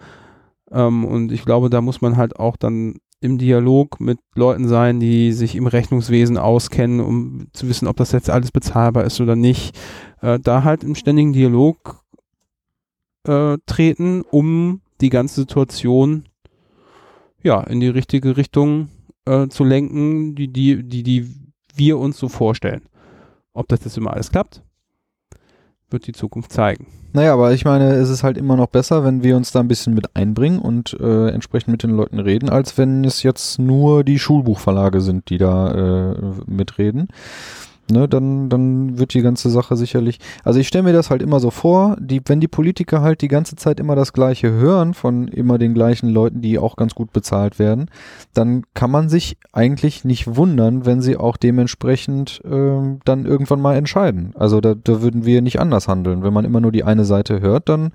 [0.70, 5.00] ähm, und ich glaube, da muss man halt auch dann im Dialog mit Leuten sein,
[5.00, 9.34] die sich im Rechnungswesen auskennen, um zu wissen, ob das jetzt alles bezahlbar ist oder
[9.34, 9.76] nicht.
[10.20, 12.02] Äh, da halt im ständigen Dialog
[13.26, 16.24] äh, treten, um die ganze Situation
[17.42, 18.88] ja in die richtige Richtung
[19.26, 21.34] äh, zu lenken, die, die, die, die
[21.74, 22.82] wir uns so vorstellen.
[23.52, 24.62] Ob das jetzt immer alles klappt,
[25.90, 26.86] wird die Zukunft zeigen.
[27.12, 29.68] Naja, aber ich meine, es ist halt immer noch besser, wenn wir uns da ein
[29.68, 34.04] bisschen mit einbringen und äh, entsprechend mit den Leuten reden, als wenn es jetzt nur
[34.04, 36.16] die Schulbuchverlage sind, die da äh,
[36.46, 37.08] mitreden
[37.90, 40.18] ne, dann, dann wird die ganze Sache sicherlich.
[40.44, 43.28] Also ich stelle mir das halt immer so vor, die, wenn die Politiker halt die
[43.28, 47.12] ganze Zeit immer das Gleiche hören von immer den gleichen Leuten, die auch ganz gut
[47.12, 47.90] bezahlt werden,
[48.34, 53.76] dann kann man sich eigentlich nicht wundern, wenn sie auch dementsprechend äh, dann irgendwann mal
[53.76, 54.32] entscheiden.
[54.36, 56.22] Also da, da würden wir nicht anders handeln.
[56.22, 57.92] Wenn man immer nur die eine Seite hört, dann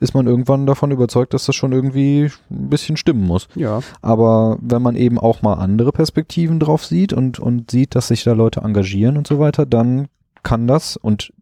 [0.00, 3.48] ist man irgendwann davon überzeugt, dass das schon irgendwie ein bisschen stimmen muss.
[3.54, 3.80] Ja.
[4.00, 8.24] Aber wenn man eben auch mal andere Perspektiven drauf sieht und, und sieht, dass sich
[8.24, 10.08] da Leute engagieren und so weiter, dann
[10.42, 11.32] kann das und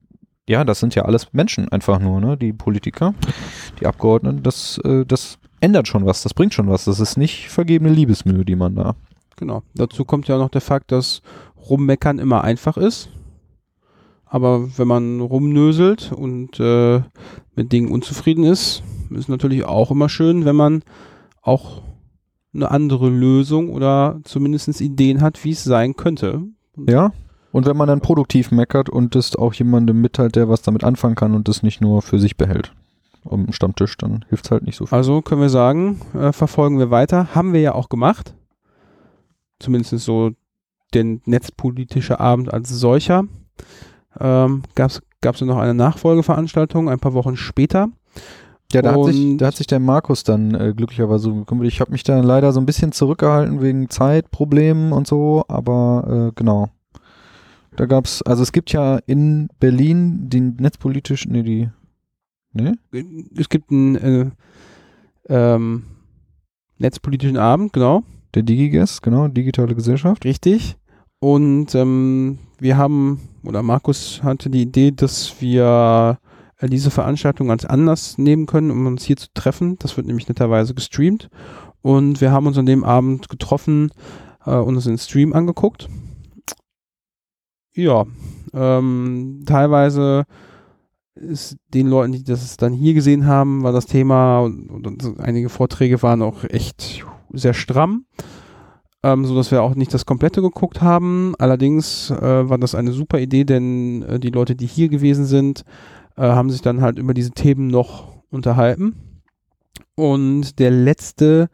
[0.49, 2.37] ja, das sind ja alles Menschen einfach nur, ne?
[2.37, 3.15] Die Politiker,
[3.81, 6.85] die Abgeordneten, das, äh, das ändert schon was, das bringt schon was.
[6.85, 8.95] Das ist nicht vergebene Liebesmühe, die man da.
[9.37, 9.63] Genau.
[9.75, 11.21] Dazu kommt ja noch der Fakt, dass
[11.69, 13.11] Rummeckern immer einfach ist.
[14.27, 17.01] Aber wenn man rumnöselt und äh,
[17.55, 20.83] mit Dingen unzufrieden ist, ist natürlich auch immer schön, wenn man
[21.43, 21.83] auch
[22.53, 26.43] eine andere Lösung oder zumindest Ideen hat, wie es sein könnte.
[26.77, 27.13] Ja.
[27.53, 31.15] Und wenn man dann produktiv meckert und es auch jemandem mitteilt, der was damit anfangen
[31.15, 32.75] kann und das nicht nur für sich behält
[33.25, 34.97] um den Stammtisch, dann hilft es halt nicht so viel.
[34.97, 37.35] Also können wir sagen, äh, verfolgen wir weiter.
[37.35, 38.35] Haben wir ja auch gemacht.
[39.59, 40.33] Zumindest so
[40.95, 43.25] den netzpolitische Abend als solcher
[44.21, 44.91] ähm, gab
[45.35, 47.89] es noch eine Nachfolgeveranstaltung ein paar Wochen später.
[48.73, 51.69] Ja, da hat, sich, da hat sich der Markus dann äh, glücklicherweise gekümmert.
[51.69, 56.33] Ich habe mich da leider so ein bisschen zurückgehalten wegen Zeitproblemen und so, aber äh,
[56.35, 56.69] genau.
[57.77, 61.69] Da gab es, also es gibt ja in Berlin den netzpolitischen, nee, die,
[62.53, 62.77] ne?
[63.37, 64.31] Es gibt einen äh,
[65.29, 65.85] ähm,
[66.79, 68.03] netzpolitischen Abend, genau.
[68.35, 70.25] Der DigiGuest, genau, digitale Gesellschaft.
[70.25, 70.77] Richtig.
[71.21, 76.19] Und ähm, wir haben, oder Markus hatte die Idee, dass wir
[76.59, 79.77] äh, diese Veranstaltung als Anlass nehmen können, um uns hier zu treffen.
[79.79, 81.29] Das wird nämlich netterweise gestreamt.
[81.83, 83.91] Und wir haben uns an dem Abend getroffen
[84.45, 85.89] äh, und uns den Stream angeguckt.
[87.75, 88.07] Ja,
[88.55, 90.25] ähm, teilweise
[91.15, 95.49] ist den Leuten, die das dann hier gesehen haben, war das Thema und, und einige
[95.49, 98.07] Vorträge waren auch echt sehr stramm
[99.03, 101.35] ähm, so dass wir auch nicht das komplette geguckt haben.
[101.39, 105.65] Allerdings äh, war das eine super Idee, denn äh, die Leute, die hier gewesen sind,
[106.17, 109.23] äh, haben sich dann halt über diese Themen noch unterhalten.
[109.95, 111.49] Und der letzte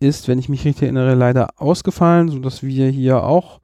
[0.00, 3.60] ist, wenn ich mich richtig erinnere, leider ausgefallen, so dass wir hier auch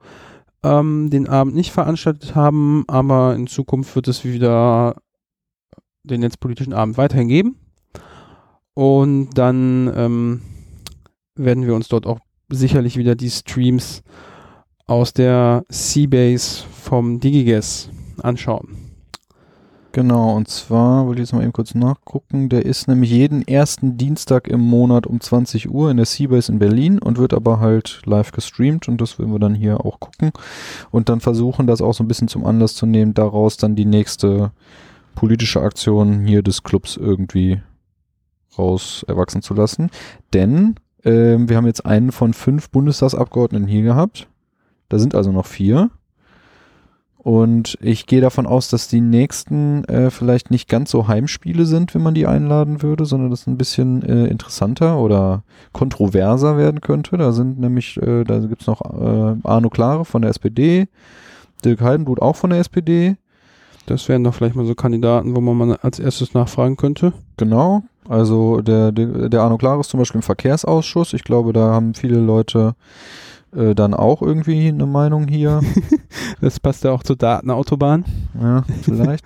[0.63, 4.95] ähm, den Abend nicht veranstaltet haben, aber in Zukunft wird es wieder
[6.03, 7.57] den netzpolitischen Abend weiterhin geben.
[8.73, 10.41] Und dann ähm,
[11.35, 12.19] werden wir uns dort auch
[12.49, 14.03] sicherlich wieder die Streams
[14.87, 17.89] aus der Seabase vom DigiGuess
[18.21, 18.89] anschauen.
[19.91, 23.97] Genau, und zwar, wollte ich jetzt mal eben kurz nachgucken, der ist nämlich jeden ersten
[23.97, 28.01] Dienstag im Monat um 20 Uhr in der Seabase in Berlin und wird aber halt
[28.05, 30.31] live gestreamt und das werden wir dann hier auch gucken
[30.91, 33.85] und dann versuchen, das auch so ein bisschen zum Anlass zu nehmen, daraus dann die
[33.85, 34.51] nächste
[35.15, 37.59] politische Aktion hier des Clubs irgendwie
[38.59, 39.89] raus erwachsen zu lassen.
[40.33, 44.27] Denn äh, wir haben jetzt einen von fünf Bundestagsabgeordneten hier gehabt.
[44.89, 45.91] Da sind also noch vier.
[47.21, 51.93] Und ich gehe davon aus, dass die nächsten äh, vielleicht nicht ganz so Heimspiele sind,
[51.93, 55.43] wenn man die einladen würde, sondern das ein bisschen äh, interessanter oder
[55.73, 57.17] kontroverser werden könnte.
[57.17, 60.87] Da sind nämlich, äh, da gibt's noch äh, Arno Klare von der SPD,
[61.65, 63.17] Dirk Heidenblut auch von der SPD.
[63.85, 67.11] Das wären doch vielleicht mal so Kandidaten, wo man mal als erstes nachfragen könnte.
[67.35, 67.83] Genau.
[68.09, 71.13] Also der, der, der Arno Klare ist zum Beispiel im Verkehrsausschuss.
[71.13, 72.73] Ich glaube, da haben viele Leute
[73.55, 75.61] äh, dann auch irgendwie eine Meinung hier.
[76.41, 78.05] das passt ja auch zur Datenautobahn.
[78.41, 79.23] Ja, vielleicht.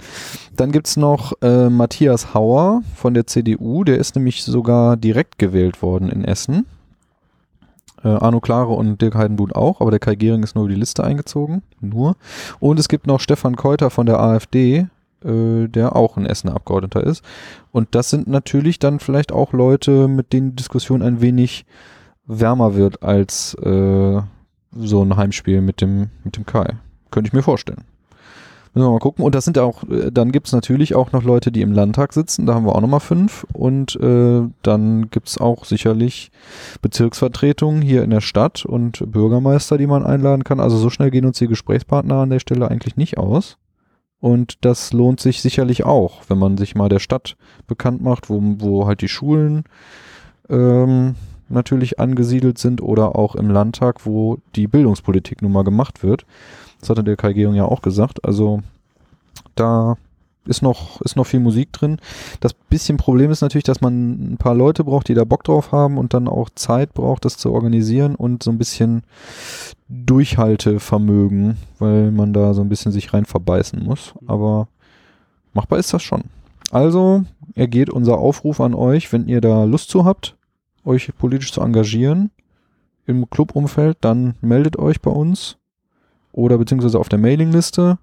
[0.57, 5.39] dann gibt es noch äh, Matthias Hauer von der CDU, der ist nämlich sogar direkt
[5.39, 6.65] gewählt worden in Essen.
[8.03, 10.79] Äh, Arno Klare und Dirk Heidenblut auch, aber der Kai Gehring ist nur über die
[10.79, 11.63] Liste eingezogen.
[11.79, 12.17] Nur.
[12.59, 14.87] Und es gibt noch Stefan Keuter von der AfD,
[15.25, 17.23] äh, der auch ein Essener Abgeordneter ist.
[17.71, 21.65] Und das sind natürlich dann vielleicht auch Leute, mit denen die Diskussion ein wenig
[22.25, 24.21] wärmer wird als äh,
[24.75, 26.77] so ein Heimspiel mit dem, mit dem Kai.
[27.11, 27.83] Könnte ich mir vorstellen.
[28.73, 29.23] Müssen wir mal gucken.
[29.23, 32.11] Und das sind auch, äh, dann gibt es natürlich auch noch Leute, die im Landtag
[32.11, 32.47] sitzen.
[32.47, 33.45] Da haben wir auch nochmal fünf.
[33.53, 36.31] Und äh, dann gibt es auch sicherlich
[36.81, 40.59] Bezirksvertretungen hier in der Stadt und Bürgermeister, die man einladen kann.
[40.59, 43.57] Also so schnell gehen uns die Gesprächspartner an der Stelle eigentlich nicht aus.
[44.23, 47.35] Und das lohnt sich sicherlich auch, wenn man sich mal der Stadt
[47.67, 49.65] bekannt macht, wo, wo halt die Schulen
[50.47, 51.15] ähm,
[51.49, 56.25] natürlich angesiedelt sind oder auch im Landtag, wo die Bildungspolitik nun mal gemacht wird.
[56.79, 58.23] Das hatte der Kai Georg ja auch gesagt.
[58.23, 58.61] Also
[59.55, 59.97] da
[60.45, 61.97] ist noch, ist noch viel Musik drin.
[62.39, 65.71] Das bisschen Problem ist natürlich, dass man ein paar Leute braucht, die da Bock drauf
[65.71, 69.03] haben und dann auch Zeit braucht, das zu organisieren und so ein bisschen
[69.89, 74.13] Durchhaltevermögen, weil man da so ein bisschen sich rein verbeißen muss.
[74.25, 74.67] Aber
[75.53, 76.23] machbar ist das schon.
[76.71, 77.23] Also
[77.55, 80.35] ergeht unser Aufruf an euch, wenn ihr da Lust zu habt,
[80.85, 82.31] euch politisch zu engagieren
[83.05, 85.57] im Clubumfeld, dann meldet euch bei uns
[86.31, 87.99] oder beziehungsweise auf der Mailingliste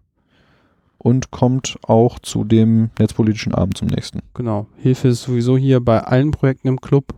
[1.02, 4.20] und kommt auch zu dem netzpolitischen Abend zum nächsten.
[4.34, 4.66] Genau.
[4.76, 7.14] Hilfe ist sowieso hier bei allen Projekten im Club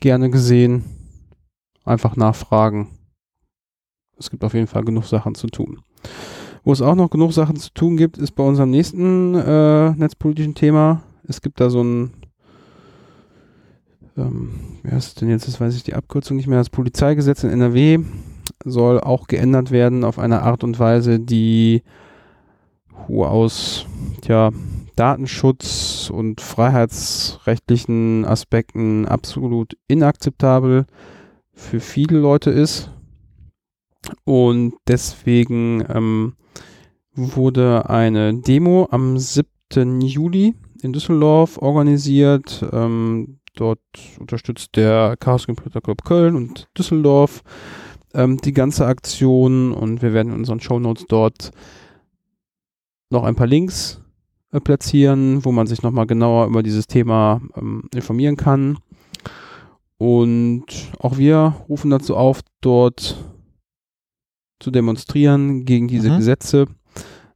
[0.00, 0.84] gerne gesehen.
[1.84, 2.88] Einfach nachfragen.
[4.18, 5.80] Es gibt auf jeden Fall genug Sachen zu tun.
[6.64, 10.54] Wo es auch noch genug Sachen zu tun gibt, ist bei unserem nächsten äh, netzpolitischen
[10.54, 11.02] Thema.
[11.26, 12.10] Es gibt da so ein
[14.18, 14.50] ähm,
[14.82, 17.50] wie heißt es denn jetzt, das weiß ich die Abkürzung nicht mehr, das Polizeigesetz in
[17.50, 18.00] NRW
[18.64, 21.82] soll auch geändert werden auf eine Art und Weise, die
[23.08, 23.86] aus
[24.22, 24.50] tja,
[24.96, 30.86] Datenschutz und freiheitsrechtlichen Aspekten absolut inakzeptabel
[31.52, 32.90] für viele Leute ist.
[34.24, 36.34] Und deswegen ähm,
[37.14, 40.00] wurde eine Demo am 7.
[40.00, 42.64] Juli in Düsseldorf organisiert.
[42.72, 43.80] Ähm, Dort
[44.20, 47.42] unterstützt der Chaos Computer Club Köln und Düsseldorf
[48.14, 51.50] ähm, die ganze Aktion und wir werden in unseren Show Notes dort
[53.10, 54.00] noch ein paar Links
[54.52, 58.78] äh, platzieren, wo man sich nochmal genauer über dieses Thema ähm, informieren kann.
[59.98, 60.66] Und
[61.00, 63.16] auch wir rufen dazu auf, dort
[64.60, 66.18] zu demonstrieren gegen diese mhm.
[66.18, 66.66] Gesetze.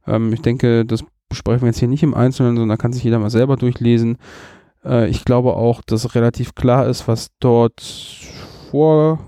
[0.07, 3.19] Ähm, ich denke, das besprechen wir jetzt hier nicht im Einzelnen, sondern kann sich jeder
[3.19, 4.17] mal selber durchlesen.
[4.83, 7.81] Äh, ich glaube auch, dass relativ klar ist, was dort
[8.71, 9.19] vor,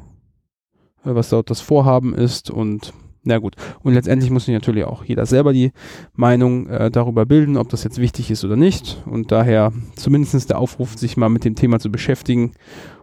[1.03, 2.93] äh, was dort das Vorhaben ist und
[3.25, 3.55] na gut.
[3.83, 5.71] Und letztendlich muss sich natürlich auch jeder selber die
[6.13, 9.01] Meinung äh, darüber bilden, ob das jetzt wichtig ist oder nicht.
[9.05, 12.51] Und daher zumindest der Aufruf, sich mal mit dem Thema zu beschäftigen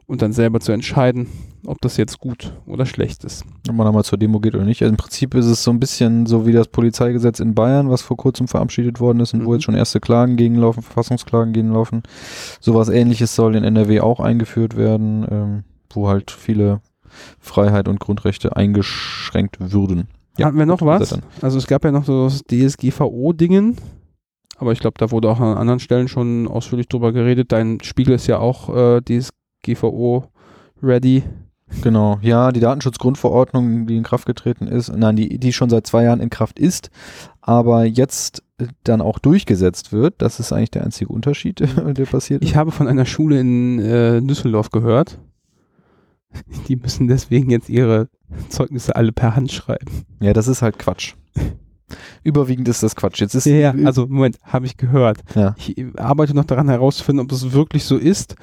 [0.06, 1.26] und dann selber zu entscheiden,
[1.66, 3.44] ob das jetzt gut oder schlecht ist.
[3.68, 4.82] Ob man da mal zur Demo geht oder nicht.
[4.82, 8.02] Also Im Prinzip ist es so ein bisschen so wie das Polizeigesetz in Bayern, was
[8.02, 9.46] vor kurzem verabschiedet worden ist und mhm.
[9.46, 12.02] wo jetzt schon erste Klagen gegenlaufen, Verfassungsklagen gegenlaufen.
[12.60, 16.80] Sowas ähnliches soll in NRW auch eingeführt werden, ähm, wo halt viele
[17.38, 20.08] Freiheit und Grundrechte eingeschränkt würden.
[20.38, 21.18] Ja, Hatten wir noch was?
[21.42, 23.76] Also es gab ja noch so das DSGVO-Dingen,
[24.56, 27.52] aber ich glaube, da wurde auch an anderen Stellen schon ausführlich drüber geredet.
[27.52, 30.24] Dein Spiegel ist ja auch äh, DSGVO
[30.82, 31.22] ready.
[31.80, 36.04] Genau, ja, die Datenschutzgrundverordnung, die in Kraft getreten ist, nein, die, die schon seit zwei
[36.04, 36.90] Jahren in Kraft ist,
[37.40, 38.42] aber jetzt
[38.84, 42.44] dann auch durchgesetzt wird, das ist eigentlich der einzige Unterschied, der passiert.
[42.44, 45.18] Ich habe von einer Schule in äh, Düsseldorf gehört,
[46.68, 48.08] die müssen deswegen jetzt ihre
[48.48, 50.04] Zeugnisse alle per Hand schreiben.
[50.20, 51.14] Ja, das ist halt Quatsch.
[52.22, 53.20] Überwiegend ist das Quatsch.
[53.20, 55.18] Jetzt ist ja, ja, also Moment, habe ich gehört.
[55.34, 55.54] Ja.
[55.58, 58.36] Ich arbeite noch daran herauszufinden, ob das wirklich so ist.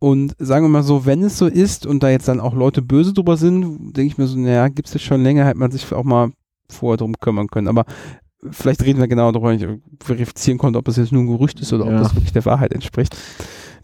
[0.00, 2.82] Und sagen wir mal so, wenn es so ist und da jetzt dann auch Leute
[2.82, 5.70] böse drüber sind, denke ich mir so, naja, gibt es das schon länger, hätte man
[5.70, 6.30] sich auch mal
[6.68, 7.68] vorher drum kümmern können.
[7.68, 7.84] Aber
[8.50, 11.60] vielleicht reden wir genau darüber, wenn ich verifizieren konnte, ob es jetzt nur ein Gerücht
[11.60, 11.92] ist oder Ja.
[11.96, 13.16] ob das wirklich der Wahrheit entspricht.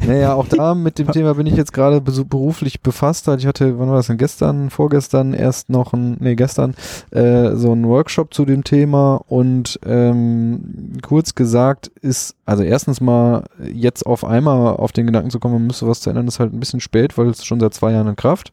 [0.07, 3.29] Naja, auch da mit dem Thema bin ich jetzt gerade beruflich befasst.
[3.29, 4.19] Ich hatte, wann war das denn?
[4.19, 6.75] Gestern, vorgestern erst noch ein, nee, gestern,
[7.11, 13.45] äh, so ein Workshop zu dem Thema und ähm, kurz gesagt ist, also erstens mal
[13.73, 16.53] jetzt auf einmal auf den Gedanken zu kommen, man müsste was zu ändern, ist halt
[16.53, 18.53] ein bisschen spät, weil es schon seit zwei Jahren in Kraft.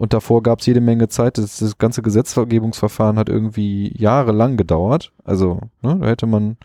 [0.00, 1.36] Und davor gab es jede Menge Zeit.
[1.36, 5.12] Das, das ganze Gesetzgebungsverfahren hat irgendwie jahrelang gedauert.
[5.24, 6.56] Also, ne, da hätte man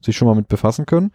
[0.00, 1.12] sich schon mal mit befassen können.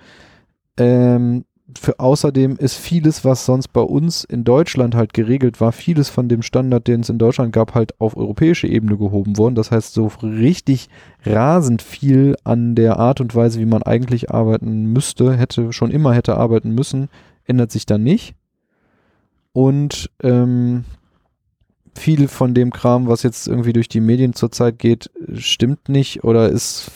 [0.77, 1.45] Ähm,
[1.77, 6.27] für außerdem ist vieles, was sonst bei uns in Deutschland halt geregelt war, vieles von
[6.27, 9.55] dem Standard, den es in Deutschland gab, halt auf europäische Ebene gehoben worden.
[9.55, 10.89] Das heißt, so richtig
[11.25, 16.13] rasend viel an der Art und Weise, wie man eigentlich arbeiten müsste, hätte schon immer
[16.13, 17.09] hätte arbeiten müssen,
[17.45, 18.33] ändert sich dann nicht.
[19.53, 20.85] Und ähm,
[21.95, 26.49] viel von dem Kram, was jetzt irgendwie durch die Medien zurzeit geht, stimmt nicht oder
[26.49, 26.91] ist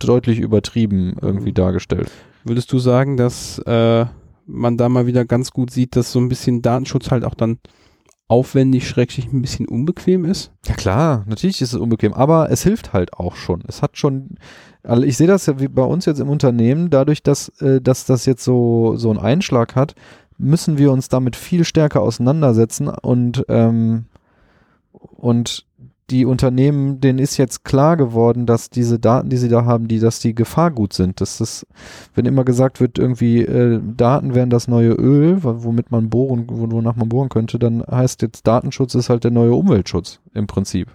[0.00, 1.54] deutlich übertrieben irgendwie Mhm.
[1.54, 2.10] dargestellt.
[2.44, 4.06] Würdest du sagen, dass äh,
[4.46, 7.58] man da mal wieder ganz gut sieht, dass so ein bisschen Datenschutz halt auch dann
[8.28, 10.52] aufwendig, schrecklich ein bisschen unbequem ist?
[10.66, 13.62] Ja klar, natürlich ist es unbequem, aber es hilft halt auch schon.
[13.66, 14.36] Es hat schon,
[14.82, 18.06] also ich sehe das ja wie bei uns jetzt im Unternehmen, dadurch, dass, äh, dass
[18.06, 19.94] das jetzt so, so einen Einschlag hat,
[20.38, 24.06] müssen wir uns damit viel stärker auseinandersetzen und, ähm,
[24.92, 25.66] und
[26.10, 30.00] die Unternehmen, denen ist jetzt klar geworden, dass diese Daten, die sie da haben, die,
[30.00, 31.20] dass die Gefahr gut sind.
[31.20, 31.66] Das ist,
[32.14, 36.46] wenn immer gesagt wird, irgendwie äh, Daten wären das neue Öl, wo- womit man bohren,
[36.50, 40.46] wo- wonach man bohren könnte, dann heißt jetzt Datenschutz ist halt der neue Umweltschutz im
[40.46, 40.88] Prinzip.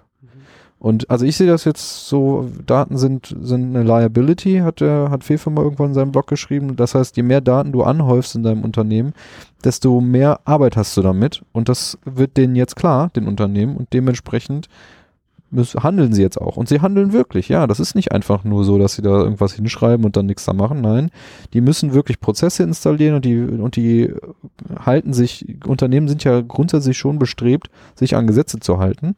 [0.78, 5.24] Und also ich sehe das jetzt so, Daten sind, sind eine Liability, hat der, hat
[5.24, 6.76] Fefe mal irgendwann in seinem Blog geschrieben.
[6.76, 9.14] Das heißt, je mehr Daten du anhäufst in deinem Unternehmen,
[9.64, 11.42] desto mehr Arbeit hast du damit.
[11.54, 14.68] Und das wird denen jetzt klar, den Unternehmen, und dementsprechend
[15.56, 16.58] müssen, handeln sie jetzt auch.
[16.58, 17.68] Und sie handeln wirklich, ja.
[17.68, 20.54] Das ist nicht einfach nur so, dass sie da irgendwas hinschreiben und dann nichts da
[20.54, 20.82] machen.
[20.82, 21.10] Nein,
[21.54, 24.14] die müssen wirklich Prozesse installieren und die, und die
[24.86, 29.16] halten sich, Unternehmen sind ja grundsätzlich schon bestrebt, sich an Gesetze zu halten.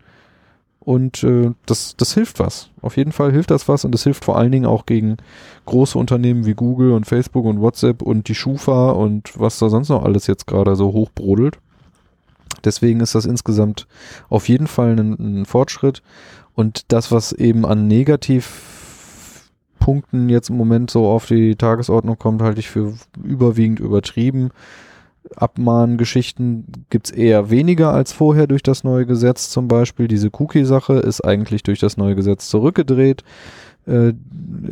[0.88, 2.70] Und äh, das, das hilft was.
[2.82, 5.18] Auf jeden Fall hilft das was und es hilft vor allen Dingen auch gegen
[5.66, 9.90] große Unternehmen wie Google und Facebook und WhatsApp und die Schufa und was da sonst
[9.90, 11.60] noch alles jetzt gerade so hochbrodelt.
[12.64, 13.88] Deswegen ist das insgesamt
[14.30, 16.04] auf jeden Fall ein, ein Fortschritt.
[16.54, 22.60] Und das, was eben an Negativpunkten jetzt im Moment so auf die Tagesordnung kommt, halte
[22.60, 24.50] ich für überwiegend übertrieben.
[25.36, 30.08] Abmahngeschichten gibt's eher weniger als vorher durch das neue Gesetz zum Beispiel.
[30.08, 33.24] Diese Cookie-Sache ist eigentlich durch das neue Gesetz zurückgedreht.
[33.88, 34.14] Äh,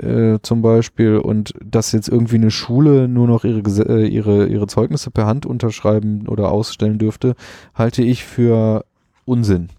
[0.02, 4.68] äh, zum Beispiel und dass jetzt irgendwie eine Schule nur noch ihre, äh, ihre, ihre
[4.68, 7.36] Zeugnisse per Hand unterschreiben oder ausstellen dürfte,
[7.74, 8.86] halte ich für
[9.26, 9.70] Unsinn.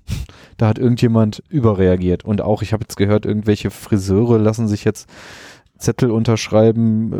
[0.58, 5.06] Da hat irgendjemand überreagiert und auch, ich habe jetzt gehört, irgendwelche Friseure lassen sich jetzt
[5.76, 7.12] Zettel unterschreiben,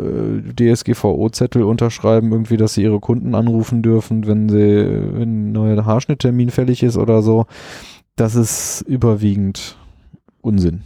[0.57, 5.85] äh, DSGVO-Zettel unterschreiben, irgendwie, dass sie ihre Kunden anrufen dürfen, wenn sie, wenn ein neuer
[5.85, 7.45] Haarschnitttermin fällig ist oder so.
[8.15, 9.77] Das ist überwiegend
[10.41, 10.81] Unsinn.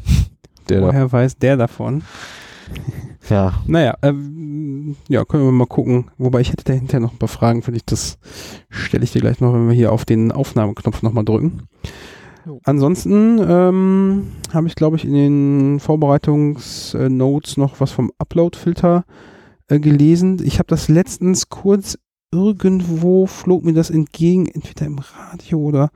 [0.71, 2.03] Der da, Woher weiß der davon?
[3.29, 6.11] ja, Naja, ähm, ja, können wir mal gucken.
[6.17, 7.85] Wobei ich hätte dahinter noch ein paar Fragen für dich.
[7.85, 8.17] Das
[8.69, 11.63] stelle ich dir gleich noch, wenn wir hier auf den Aufnahmeknopf nochmal drücken.
[12.63, 19.05] Ansonsten ähm, habe ich, glaube ich, in den Vorbereitungsnotes noch was vom Upload-Filter
[19.67, 20.41] äh, gelesen.
[20.43, 21.99] Ich habe das letztens kurz
[22.31, 25.91] irgendwo flog mir das entgegen, entweder im Radio oder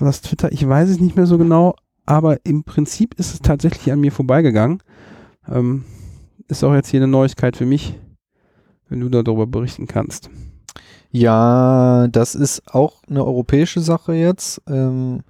[0.00, 1.74] war das Twitter, ich weiß es nicht mehr so genau,
[2.06, 4.82] aber im Prinzip ist es tatsächlich an mir vorbeigegangen.
[5.48, 5.84] Ähm,
[6.48, 7.98] ist auch jetzt hier eine Neuigkeit für mich,
[8.88, 10.30] wenn du darüber berichten kannst.
[11.12, 14.62] Ja, das ist auch eine europäische Sache jetzt.
[14.68, 15.22] Ähm,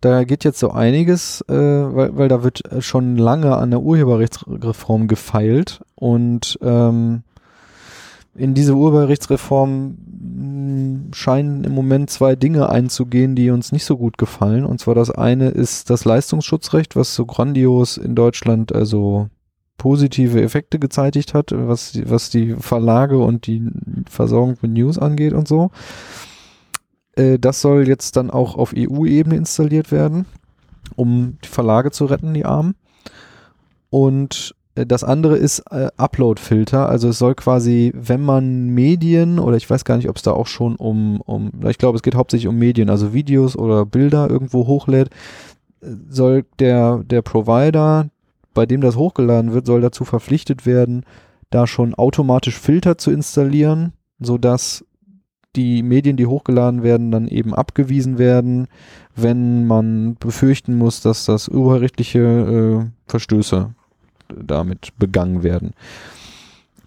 [0.00, 5.06] da geht jetzt so einiges, äh, weil, weil da wird schon lange an der Urheberrechtsreform
[5.06, 7.22] gefeilt und ähm,
[8.34, 14.16] in diese Urheberrechtsreform mh, scheinen im Moment zwei Dinge einzugehen, die uns nicht so gut
[14.18, 14.64] gefallen.
[14.64, 19.28] Und zwar das eine ist das Leistungsschutzrecht, was so grandios in Deutschland also
[19.78, 23.68] positive Effekte gezeitigt hat, was, die- was die Verlage und die
[24.08, 25.70] Versorgung mit News angeht und so.
[27.16, 30.24] Äh, das soll jetzt dann auch auf EU-Ebene installiert werden,
[30.96, 32.74] um die Verlage zu retten, die Armen.
[33.90, 36.88] Und das andere ist äh, Upload-Filter.
[36.88, 40.32] Also es soll quasi, wenn man Medien oder ich weiß gar nicht, ob es da
[40.32, 44.30] auch schon um, um, ich glaube, es geht hauptsächlich um Medien, also Videos oder Bilder
[44.30, 45.10] irgendwo hochlädt,
[45.82, 48.08] äh, soll der, der Provider,
[48.54, 51.04] bei dem das hochgeladen wird, soll dazu verpflichtet werden,
[51.50, 54.86] da schon automatisch Filter zu installieren, sodass
[55.54, 58.68] die Medien, die hochgeladen werden, dann eben abgewiesen werden,
[59.14, 63.74] wenn man befürchten muss, dass das urheberrechtliche äh, Verstöße
[64.44, 65.72] damit begangen werden.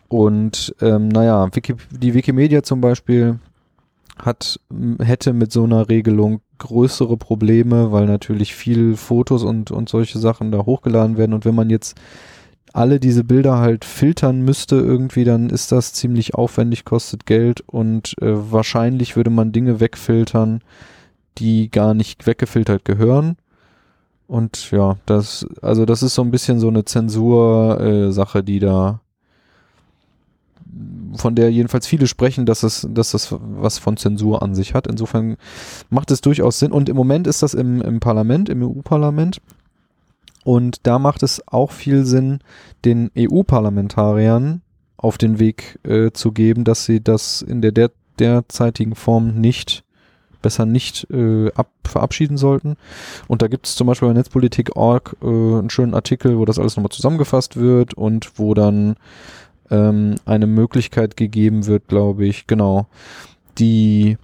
[0.07, 3.39] Und ähm, naja, Wiki, die Wikimedia zum Beispiel
[4.17, 4.59] hat,
[4.99, 10.51] hätte mit so einer Regelung größere Probleme, weil natürlich viel Fotos und, und solche Sachen
[10.51, 11.33] da hochgeladen werden.
[11.33, 11.99] Und wenn man jetzt
[12.71, 18.15] alle diese Bilder halt filtern müsste irgendwie, dann ist das ziemlich aufwendig, kostet Geld und
[18.21, 20.61] äh, wahrscheinlich würde man Dinge wegfiltern,
[21.37, 23.37] die gar nicht weggefiltert gehören.
[24.27, 29.01] Und ja, das, also das ist so ein bisschen so eine Zensur-Sache, äh, die da,
[31.15, 34.87] von der jedenfalls viele sprechen, dass es, dass das was von Zensur an sich hat.
[34.87, 35.37] Insofern
[35.89, 36.71] macht es durchaus Sinn.
[36.71, 39.41] Und im Moment ist das im, im Parlament, im EU-Parlament.
[40.43, 42.39] Und da macht es auch viel Sinn,
[42.83, 44.61] den EU-Parlamentariern
[44.97, 49.84] auf den Weg äh, zu geben, dass sie das in der, der derzeitigen Form nicht
[50.45, 52.77] besser nicht äh, ab, verabschieden sollten.
[53.27, 56.77] Und da gibt es zum Beispiel bei Netzpolitik.org äh, einen schönen Artikel, wo das alles
[56.77, 58.95] nochmal zusammengefasst wird und wo dann
[59.71, 62.85] ähm, eine Möglichkeit gegeben wird, glaube ich, genau,
[63.57, 64.17] die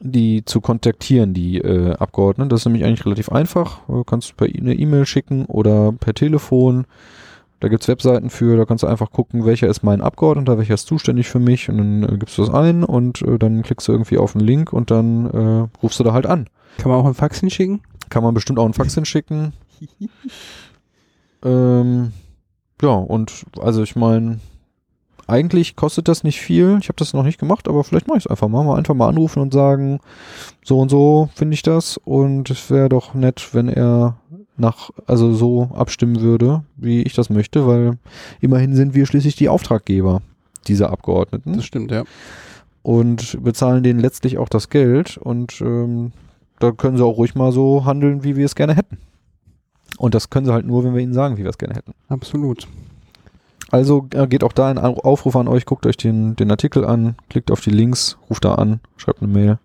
[0.00, 2.50] die zu kontaktieren, die äh, Abgeordneten.
[2.50, 3.80] Das ist nämlich eigentlich relativ einfach.
[3.86, 6.84] Du kannst per e-, eine E-Mail schicken oder per Telefon.
[7.60, 10.86] Da gibt's Webseiten für, da kannst du einfach gucken, welcher ist mein Abgeordneter, welcher ist
[10.86, 13.92] zuständig für mich und dann äh, gibst du das ein und äh, dann klickst du
[13.92, 16.48] irgendwie auf einen Link und dann äh, rufst du da halt an.
[16.76, 17.80] Kann man auch einen Fax hinschicken?
[18.10, 19.54] Kann man bestimmt auch einen Fax hinschicken.
[21.44, 22.12] ähm,
[22.82, 24.40] ja, und also ich meine,
[25.26, 26.78] eigentlich kostet das nicht viel.
[26.80, 28.64] Ich habe das noch nicht gemacht, aber vielleicht mache ich es einfach mal.
[28.64, 28.76] mal.
[28.76, 30.00] Einfach mal anrufen und sagen,
[30.64, 34.18] so und so finde ich das und es wäre doch nett, wenn er
[34.56, 37.98] nach, also so abstimmen würde, wie ich das möchte, weil
[38.40, 40.22] immerhin sind wir schließlich die Auftraggeber
[40.66, 41.54] dieser Abgeordneten.
[41.54, 42.04] Das stimmt, ja.
[42.82, 46.12] Und bezahlen denen letztlich auch das Geld und ähm,
[46.58, 48.98] da können sie auch ruhig mal so handeln, wie wir es gerne hätten.
[49.98, 51.92] Und das können sie halt nur, wenn wir ihnen sagen, wie wir es gerne hätten.
[52.08, 52.66] Absolut.
[53.70, 57.16] Also äh, geht auch da ein Aufruf an euch, guckt euch den, den Artikel an,
[57.28, 59.58] klickt auf die Links, ruft da an, schreibt eine Mail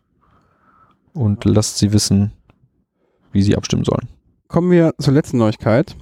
[1.13, 2.31] und lasst sie wissen,
[3.31, 4.07] wie sie abstimmen sollen.
[4.51, 5.95] Kommen wir zur letzten Neuigkeit.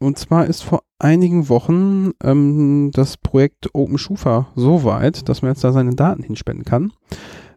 [0.00, 5.64] Und zwar ist vor einigen Wochen ähm, das Projekt OpenSchufa so weit, dass man jetzt
[5.64, 6.92] da seine Daten hinspenden kann.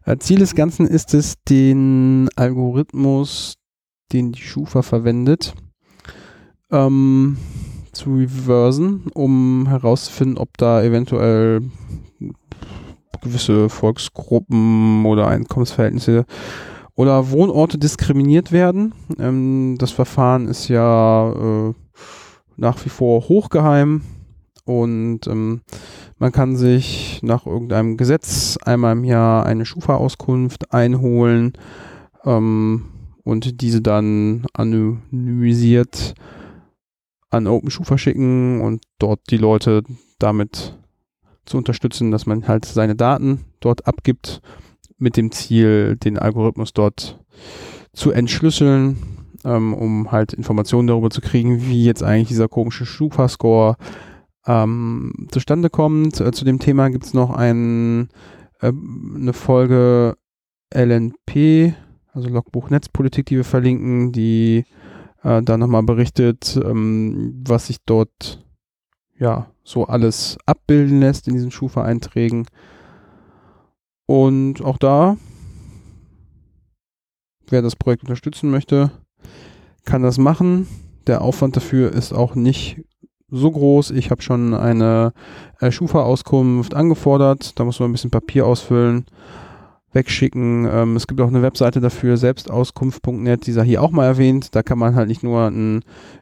[0.05, 3.55] Äh, Ziel des Ganzen ist es, den Algorithmus,
[4.13, 5.55] den die Schufa verwendet,
[6.71, 7.35] ähm,
[7.91, 11.63] zu reversen, um herauszufinden, ob da eventuell
[13.21, 16.25] gewisse Volksgruppen oder Einkommensverhältnisse
[16.99, 18.93] oder Wohnorte diskriminiert werden.
[19.17, 21.73] Ähm, das Verfahren ist ja äh,
[22.57, 24.01] nach wie vor hochgeheim
[24.65, 25.61] und ähm,
[26.17, 31.53] man kann sich nach irgendeinem Gesetz einmal im Jahr eine Schufa-Auskunft einholen
[32.25, 32.89] ähm,
[33.23, 36.15] und diese dann anonymisiert
[37.29, 39.83] an OpenSchufa schicken und dort die Leute
[40.17, 40.77] damit
[41.45, 44.41] zu unterstützen, dass man halt seine Daten dort abgibt
[44.99, 47.19] mit dem Ziel, den Algorithmus dort
[47.93, 48.97] zu entschlüsseln,
[49.45, 53.77] ähm, um halt Informationen darüber zu kriegen, wie jetzt eigentlich dieser komische Schufa-Score
[54.45, 56.19] ähm, zustande kommt.
[56.19, 58.09] Äh, zu dem Thema gibt es noch ein,
[58.61, 58.71] äh,
[59.15, 60.15] eine Folge
[60.73, 61.73] LNP,
[62.13, 64.65] also Logbuch Netzpolitik, die wir verlinken, die
[65.23, 68.43] äh, da nochmal berichtet, ähm, was sich dort
[69.17, 72.45] ja so alles abbilden lässt in diesen Schufa-Einträgen.
[74.09, 75.17] Und auch da,
[77.47, 78.89] wer das Projekt unterstützen möchte,
[79.85, 80.67] kann das machen.
[81.05, 82.81] Der Aufwand dafür ist auch nicht
[83.29, 83.91] so groß.
[83.91, 85.13] Ich habe schon eine
[85.59, 87.59] äh, Schufa-Auskunft angefordert.
[87.59, 89.05] Da muss man ein bisschen Papier ausfüllen
[89.91, 90.67] wegschicken.
[90.71, 94.55] Ähm, es gibt auch eine Webseite dafür, selbstauskunft.net, die sei hier auch mal erwähnt.
[94.55, 95.81] Da kann man halt nicht nur ein,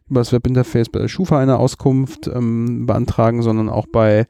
[0.10, 4.26] über das Webinterface bei der Schufa eine Auskunft ähm, beantragen, sondern auch bei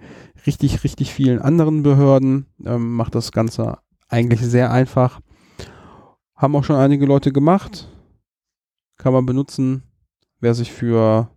[0.46, 2.48] richtig, richtig vielen anderen Behörden.
[2.66, 3.78] Ähm, macht das Ganze
[4.10, 5.20] eigentlich sehr einfach.
[6.36, 7.88] Haben auch schon einige Leute gemacht.
[8.98, 9.84] Kann man benutzen.
[10.40, 11.30] Wer sich für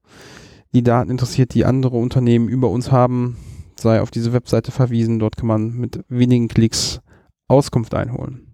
[0.72, 3.36] die Daten interessiert, die andere Unternehmen über uns haben,
[3.78, 5.18] sei auf diese Webseite verwiesen.
[5.18, 7.00] Dort kann man mit wenigen Klicks
[7.48, 8.46] Auskunft einholen.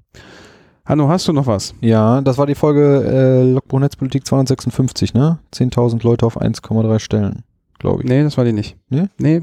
[0.85, 1.74] Hanno, hast du noch was?
[1.81, 5.40] Ja, das war die Folge äh, Logbuch Netzpolitik 256, ne?
[5.52, 7.43] 10.000 Leute auf 1,3 Stellen,
[7.81, 8.09] glaube ich.
[8.09, 8.77] Nee, das war die nicht.
[8.89, 9.09] Nee?
[9.18, 9.43] Nee,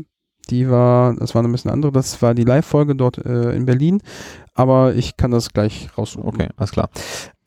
[0.49, 1.91] die war, das war ein bisschen andere.
[1.91, 4.01] Das war die Live-Folge dort äh, in Berlin.
[4.53, 6.27] Aber ich kann das gleich raussuchen.
[6.27, 6.89] Okay, alles klar.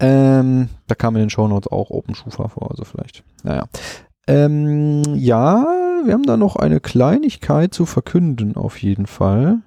[0.01, 3.23] Ähm, da kam in den Shownotes auch OpenSchufa vor, also vielleicht.
[3.43, 3.65] Naja.
[4.27, 5.65] Ähm, ja,
[6.05, 9.59] wir haben da noch eine Kleinigkeit zu verkünden, auf jeden Fall.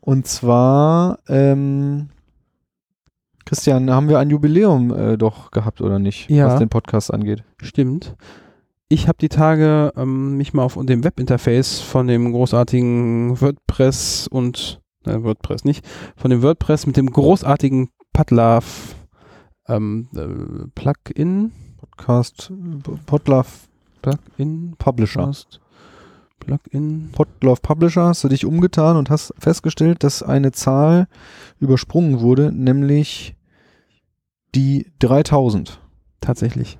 [0.00, 2.10] Und zwar, ähm,
[3.44, 6.46] Christian, haben wir ein Jubiläum äh, doch gehabt oder nicht, Ja.
[6.46, 7.42] was den Podcast angeht?
[7.60, 8.14] Stimmt.
[8.88, 14.80] Ich habe die Tage ähm, mich mal auf dem Webinterface von dem großartigen WordPress und
[15.04, 15.84] äh, WordPress nicht,
[16.16, 18.94] von dem WordPress mit dem großartigen Padlove
[19.66, 22.52] ähm, äh, Plugin, Podcast,
[23.06, 23.48] Podlove
[24.02, 25.22] Plugin, Publisher.
[25.22, 25.60] Podcast,
[26.38, 27.10] Plugin.
[27.10, 31.08] Podlove Publisher hast du dich umgetan und hast festgestellt, dass eine Zahl
[31.58, 33.34] übersprungen wurde, nämlich
[34.54, 35.80] die 3000.
[36.20, 36.78] Tatsächlich.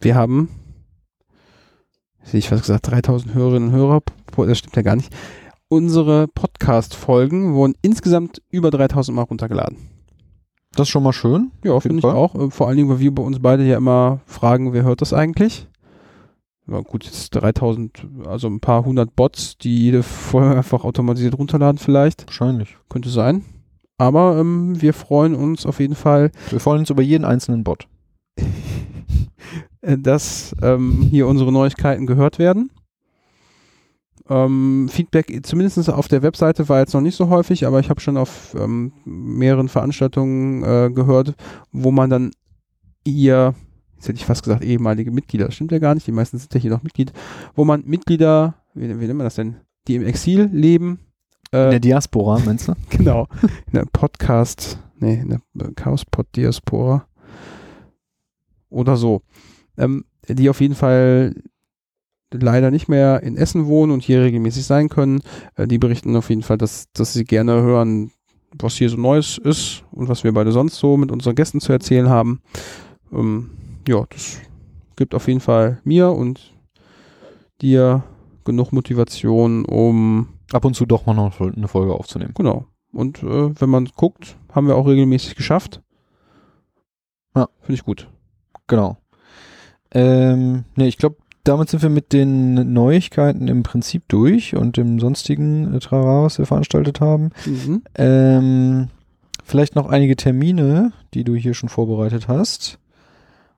[0.00, 0.48] Wir haben,
[2.22, 4.02] sehe ich was gesagt, 3000 Hörerinnen und Hörer.
[4.36, 5.14] Das stimmt ja gar nicht.
[5.68, 9.78] Unsere Podcast-Folgen wurden insgesamt über 3000 Mal runtergeladen.
[10.72, 11.50] Das ist schon mal schön.
[11.64, 12.34] Ja, finde ich auch.
[12.34, 15.12] Äh, Vor allen Dingen, weil wir bei uns beide ja immer fragen, wer hört das
[15.12, 15.66] eigentlich?
[16.68, 21.78] Ja, gut, jetzt 3000, also ein paar hundert Bots, die jede Folge einfach automatisiert runterladen
[21.78, 22.26] vielleicht.
[22.26, 22.76] Wahrscheinlich.
[22.88, 23.44] Könnte sein.
[23.98, 27.88] Aber ähm, wir freuen uns auf jeden Fall, Wir freuen uns über jeden einzelnen Bot.
[29.86, 32.70] dass ähm, hier unsere Neuigkeiten gehört werden.
[34.28, 38.00] Ähm, Feedback zumindest auf der Webseite war jetzt noch nicht so häufig, aber ich habe
[38.00, 41.34] schon auf ähm, mehreren Veranstaltungen äh, gehört,
[41.70, 42.32] wo man dann
[43.04, 43.54] ihr,
[43.94, 46.52] jetzt hätte ich fast gesagt ehemalige Mitglieder, das stimmt ja gar nicht, die meisten sind
[46.54, 47.12] ja hier noch Mitglied,
[47.54, 49.56] wo man Mitglieder, wie, wie nennt man das denn,
[49.86, 50.98] die im Exil leben,
[51.52, 52.74] In äh, der Diaspora, meinst du?
[52.90, 53.28] Genau.
[53.42, 57.06] In der Podcast, nee, in der Chaos-Pod-Diaspora.
[58.70, 59.22] Oder so.
[59.78, 61.34] Ähm, die auf jeden Fall
[62.32, 65.20] leider nicht mehr in Essen wohnen und hier regelmäßig sein können.
[65.54, 68.10] Äh, die berichten auf jeden Fall, dass, dass sie gerne hören,
[68.58, 71.72] was hier so Neues ist und was wir beide sonst so mit unseren Gästen zu
[71.72, 72.40] erzählen haben.
[73.12, 73.50] Ähm,
[73.86, 74.38] ja, das
[74.96, 76.52] gibt auf jeden Fall mir und
[77.60, 78.02] dir
[78.44, 82.32] genug Motivation, um Ab und zu doch mal noch eine Folge aufzunehmen.
[82.34, 82.66] Genau.
[82.92, 85.82] Und äh, wenn man guckt, haben wir auch regelmäßig geschafft.
[87.34, 87.48] Ja.
[87.60, 88.08] Finde ich gut.
[88.68, 88.96] Genau.
[89.96, 95.00] Ähm, nee, ich glaube, damit sind wir mit den Neuigkeiten im Prinzip durch und dem
[95.00, 97.30] sonstigen äh, Trara, was wir veranstaltet haben.
[97.46, 97.82] Mhm.
[97.94, 98.88] Ähm,
[99.42, 102.78] vielleicht noch einige Termine, die du hier schon vorbereitet hast.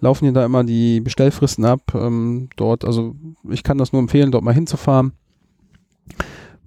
[0.00, 1.94] laufen hier da immer die Bestellfristen ab.
[1.94, 3.14] Ähm, dort, also
[3.48, 5.12] ich kann das nur empfehlen, dort mal hinzufahren.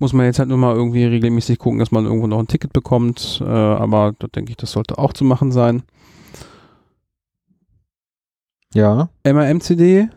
[0.03, 2.73] Muss man jetzt halt nur mal irgendwie regelmäßig gucken, dass man irgendwo noch ein Ticket
[2.73, 3.39] bekommt.
[3.41, 5.83] Äh, aber da denke ich, das sollte auch zu machen sein.
[8.73, 9.07] Ja.
[9.23, 10.09] MRMCD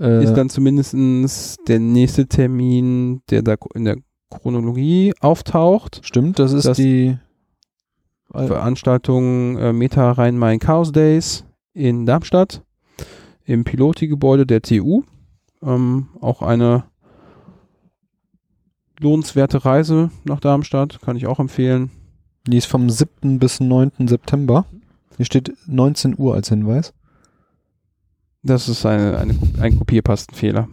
[0.00, 0.94] Äh, ist dann zumindest
[1.68, 3.98] der nächste Termin, der da in der
[4.28, 6.00] Chronologie auftaucht.
[6.02, 7.16] stimmt, das ist das- die.
[8.32, 11.44] Veranstaltung äh, Meta Rhein-Main Chaos Days
[11.74, 12.62] in Darmstadt
[13.44, 15.02] im Piloti-Gebäude der TU.
[15.62, 16.84] Ähm, auch eine
[19.00, 21.90] lohnenswerte Reise nach Darmstadt, kann ich auch empfehlen.
[22.46, 23.38] Die ist vom 7.
[23.38, 23.92] bis 9.
[24.06, 24.66] September.
[25.16, 26.92] Hier steht 19 Uhr als Hinweis.
[28.42, 30.68] Das ist eine, eine, ein Kopierpastenfehler.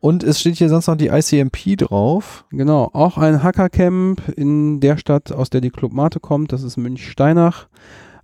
[0.00, 2.44] Und es steht hier sonst noch die ICMP drauf.
[2.50, 6.76] Genau, auch ein Hackercamp in der Stadt, aus der die Club Mate kommt, das ist
[6.76, 7.68] Münch-Steinach.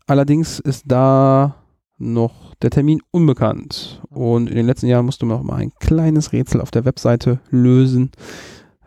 [0.06, 1.54] Allerdings ist da
[2.00, 4.02] noch der Termin unbekannt.
[4.08, 7.40] Und in den letzten Jahren musste man auch mal ein kleines Rätsel auf der Webseite
[7.50, 8.10] lösen,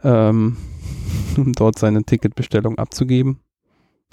[0.03, 0.57] ähm,
[1.37, 3.39] um dort seine Ticketbestellung abzugeben.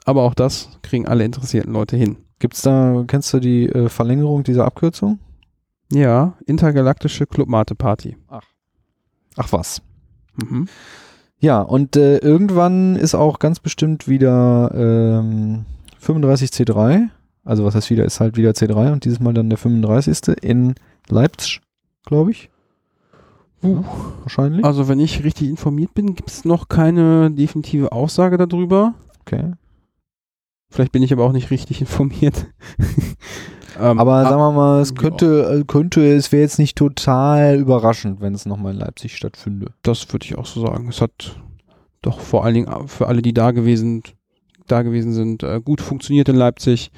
[0.05, 2.16] Aber auch das kriegen alle interessierten Leute hin.
[2.39, 5.18] Gibt's da, kennst du die äh, Verlängerung dieser Abkürzung?
[5.93, 8.16] Ja, intergalaktische Clubmate-Party.
[9.36, 9.82] Ach was.
[10.36, 10.68] Mhm.
[11.39, 15.64] Ja, und äh, irgendwann ist auch ganz bestimmt wieder ähm,
[16.02, 17.09] 35C3.
[17.45, 20.37] Also was heißt wieder, ist halt wieder C3 und dieses Mal dann der 35.
[20.43, 20.75] in
[21.09, 21.61] Leipzig,
[22.05, 22.51] glaube ich.
[23.62, 23.85] Uh.
[24.23, 24.65] Wahrscheinlich.
[24.65, 28.95] Also wenn ich richtig informiert bin, gibt es noch keine definitive Aussage darüber.
[29.21, 29.53] Okay.
[30.71, 32.47] Vielleicht bin ich aber auch nicht richtig informiert.
[33.81, 38.21] ähm, Aber sagen wir mal, es könnte, äh, könnte, es wäre jetzt nicht total überraschend,
[38.21, 39.73] wenn es nochmal in Leipzig stattfünde.
[39.83, 40.89] das würde ich auch so sagen.
[40.89, 41.37] Es hat
[42.03, 44.03] doch vor allen Dingen für alle, die da gewesen,
[44.69, 46.93] da gewesen sind, äh, gut funktioniert in Leipzig.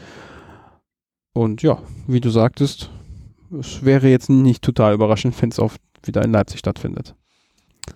[1.33, 2.91] Und ja, wie du sagtest,
[3.59, 5.73] es wäre jetzt nicht total überraschend, wenn es auch
[6.03, 7.15] wieder in Leipzig stattfindet.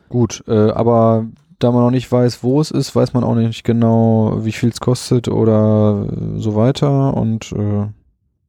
[0.09, 1.27] Gut, äh, aber
[1.59, 4.69] da man noch nicht weiß, wo es ist, weiß man auch nicht genau, wie viel
[4.69, 7.87] es kostet oder äh, so weiter und äh,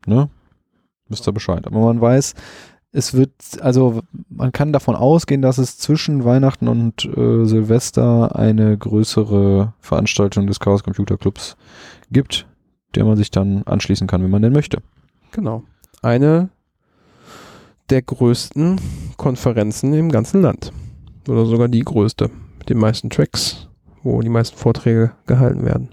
[0.05, 0.29] ne,
[1.07, 1.65] wisst ihr Bescheid.
[1.67, 2.33] Aber man weiß,
[2.91, 3.31] es wird,
[3.61, 10.47] also man kann davon ausgehen, dass es zwischen Weihnachten und äh, Silvester eine größere Veranstaltung
[10.47, 11.55] des Chaos Computer Clubs
[12.11, 12.45] gibt,
[12.95, 14.81] der man sich dann anschließen kann, wenn man denn möchte.
[15.31, 15.63] Genau.
[16.01, 16.49] Eine
[17.89, 18.79] der größten
[19.17, 20.71] Konferenzen im ganzen Land.
[21.27, 22.29] Oder sogar die größte.
[22.59, 23.67] Mit den meisten Tracks,
[24.03, 25.89] wo die meisten Vorträge gehalten werden.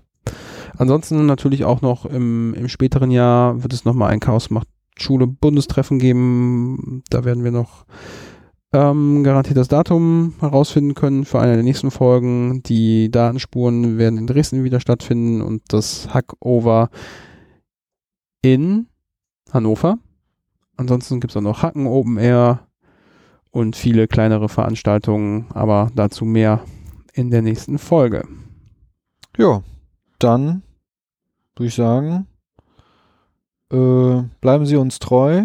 [0.77, 5.27] Ansonsten natürlich auch noch im, im späteren Jahr wird es nochmal ein Chaos macht Schule
[5.27, 7.03] Bundestreffen geben.
[7.11, 7.85] Da werden wir noch
[8.75, 12.63] ähm, garantiert das Datum herausfinden können für eine der nächsten Folgen.
[12.65, 16.91] Die Datenspuren werden in Dresden wieder stattfinden und das Hackover
[18.43, 18.89] in
[19.53, 19.99] Hannover.
[20.77, 22.67] Ansonsten gibt es auch noch Hacken Open Air
[23.53, 26.61] und viele kleinere Veranstaltungen, aber dazu mehr
[27.13, 28.27] in der nächsten Folge.
[29.39, 29.63] Ja,
[30.19, 30.63] dann
[31.55, 32.27] würde ich sagen,
[33.71, 35.45] äh, bleiben Sie uns treu.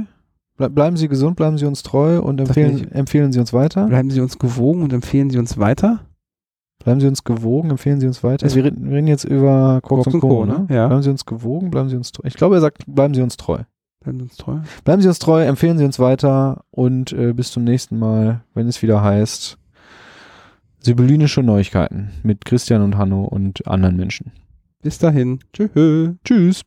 [0.60, 3.88] Ble bleiben Sie gesund, bleiben Sie uns treu und empfehlen, empfehlen Sie uns weiter.
[3.88, 6.02] Bleiben Sie uns gewogen und empfehlen Sie uns weiter.
[6.84, 8.46] Bleiben Sie uns gewogen, empfehlen Sie uns weiter.
[8.46, 10.46] Es- wir, reden, jetzt über Quarks, Quarks und Co.
[10.46, 10.66] Ne?
[10.70, 10.76] ne?
[10.76, 10.88] Ja.
[10.88, 12.28] Bleiben Sie uns gewogen, bleiben Sie uns treu.
[12.28, 13.60] Ich glaube, er sagt, bleiben Sie uns treu.
[14.02, 14.58] Bleiben Sie uns treu.
[14.84, 18.68] Bleiben Sie uns treu, empfehlen Sie uns weiter und äh, bis zum nächsten Mal, wenn
[18.68, 19.58] es wieder heißt
[20.82, 24.32] Sibyllinische Neuigkeiten mit Christian und Hanno und anderen Menschen.
[24.82, 25.40] Bis dahin.
[25.52, 26.16] Tschüss.
[26.24, 26.62] Tschüss.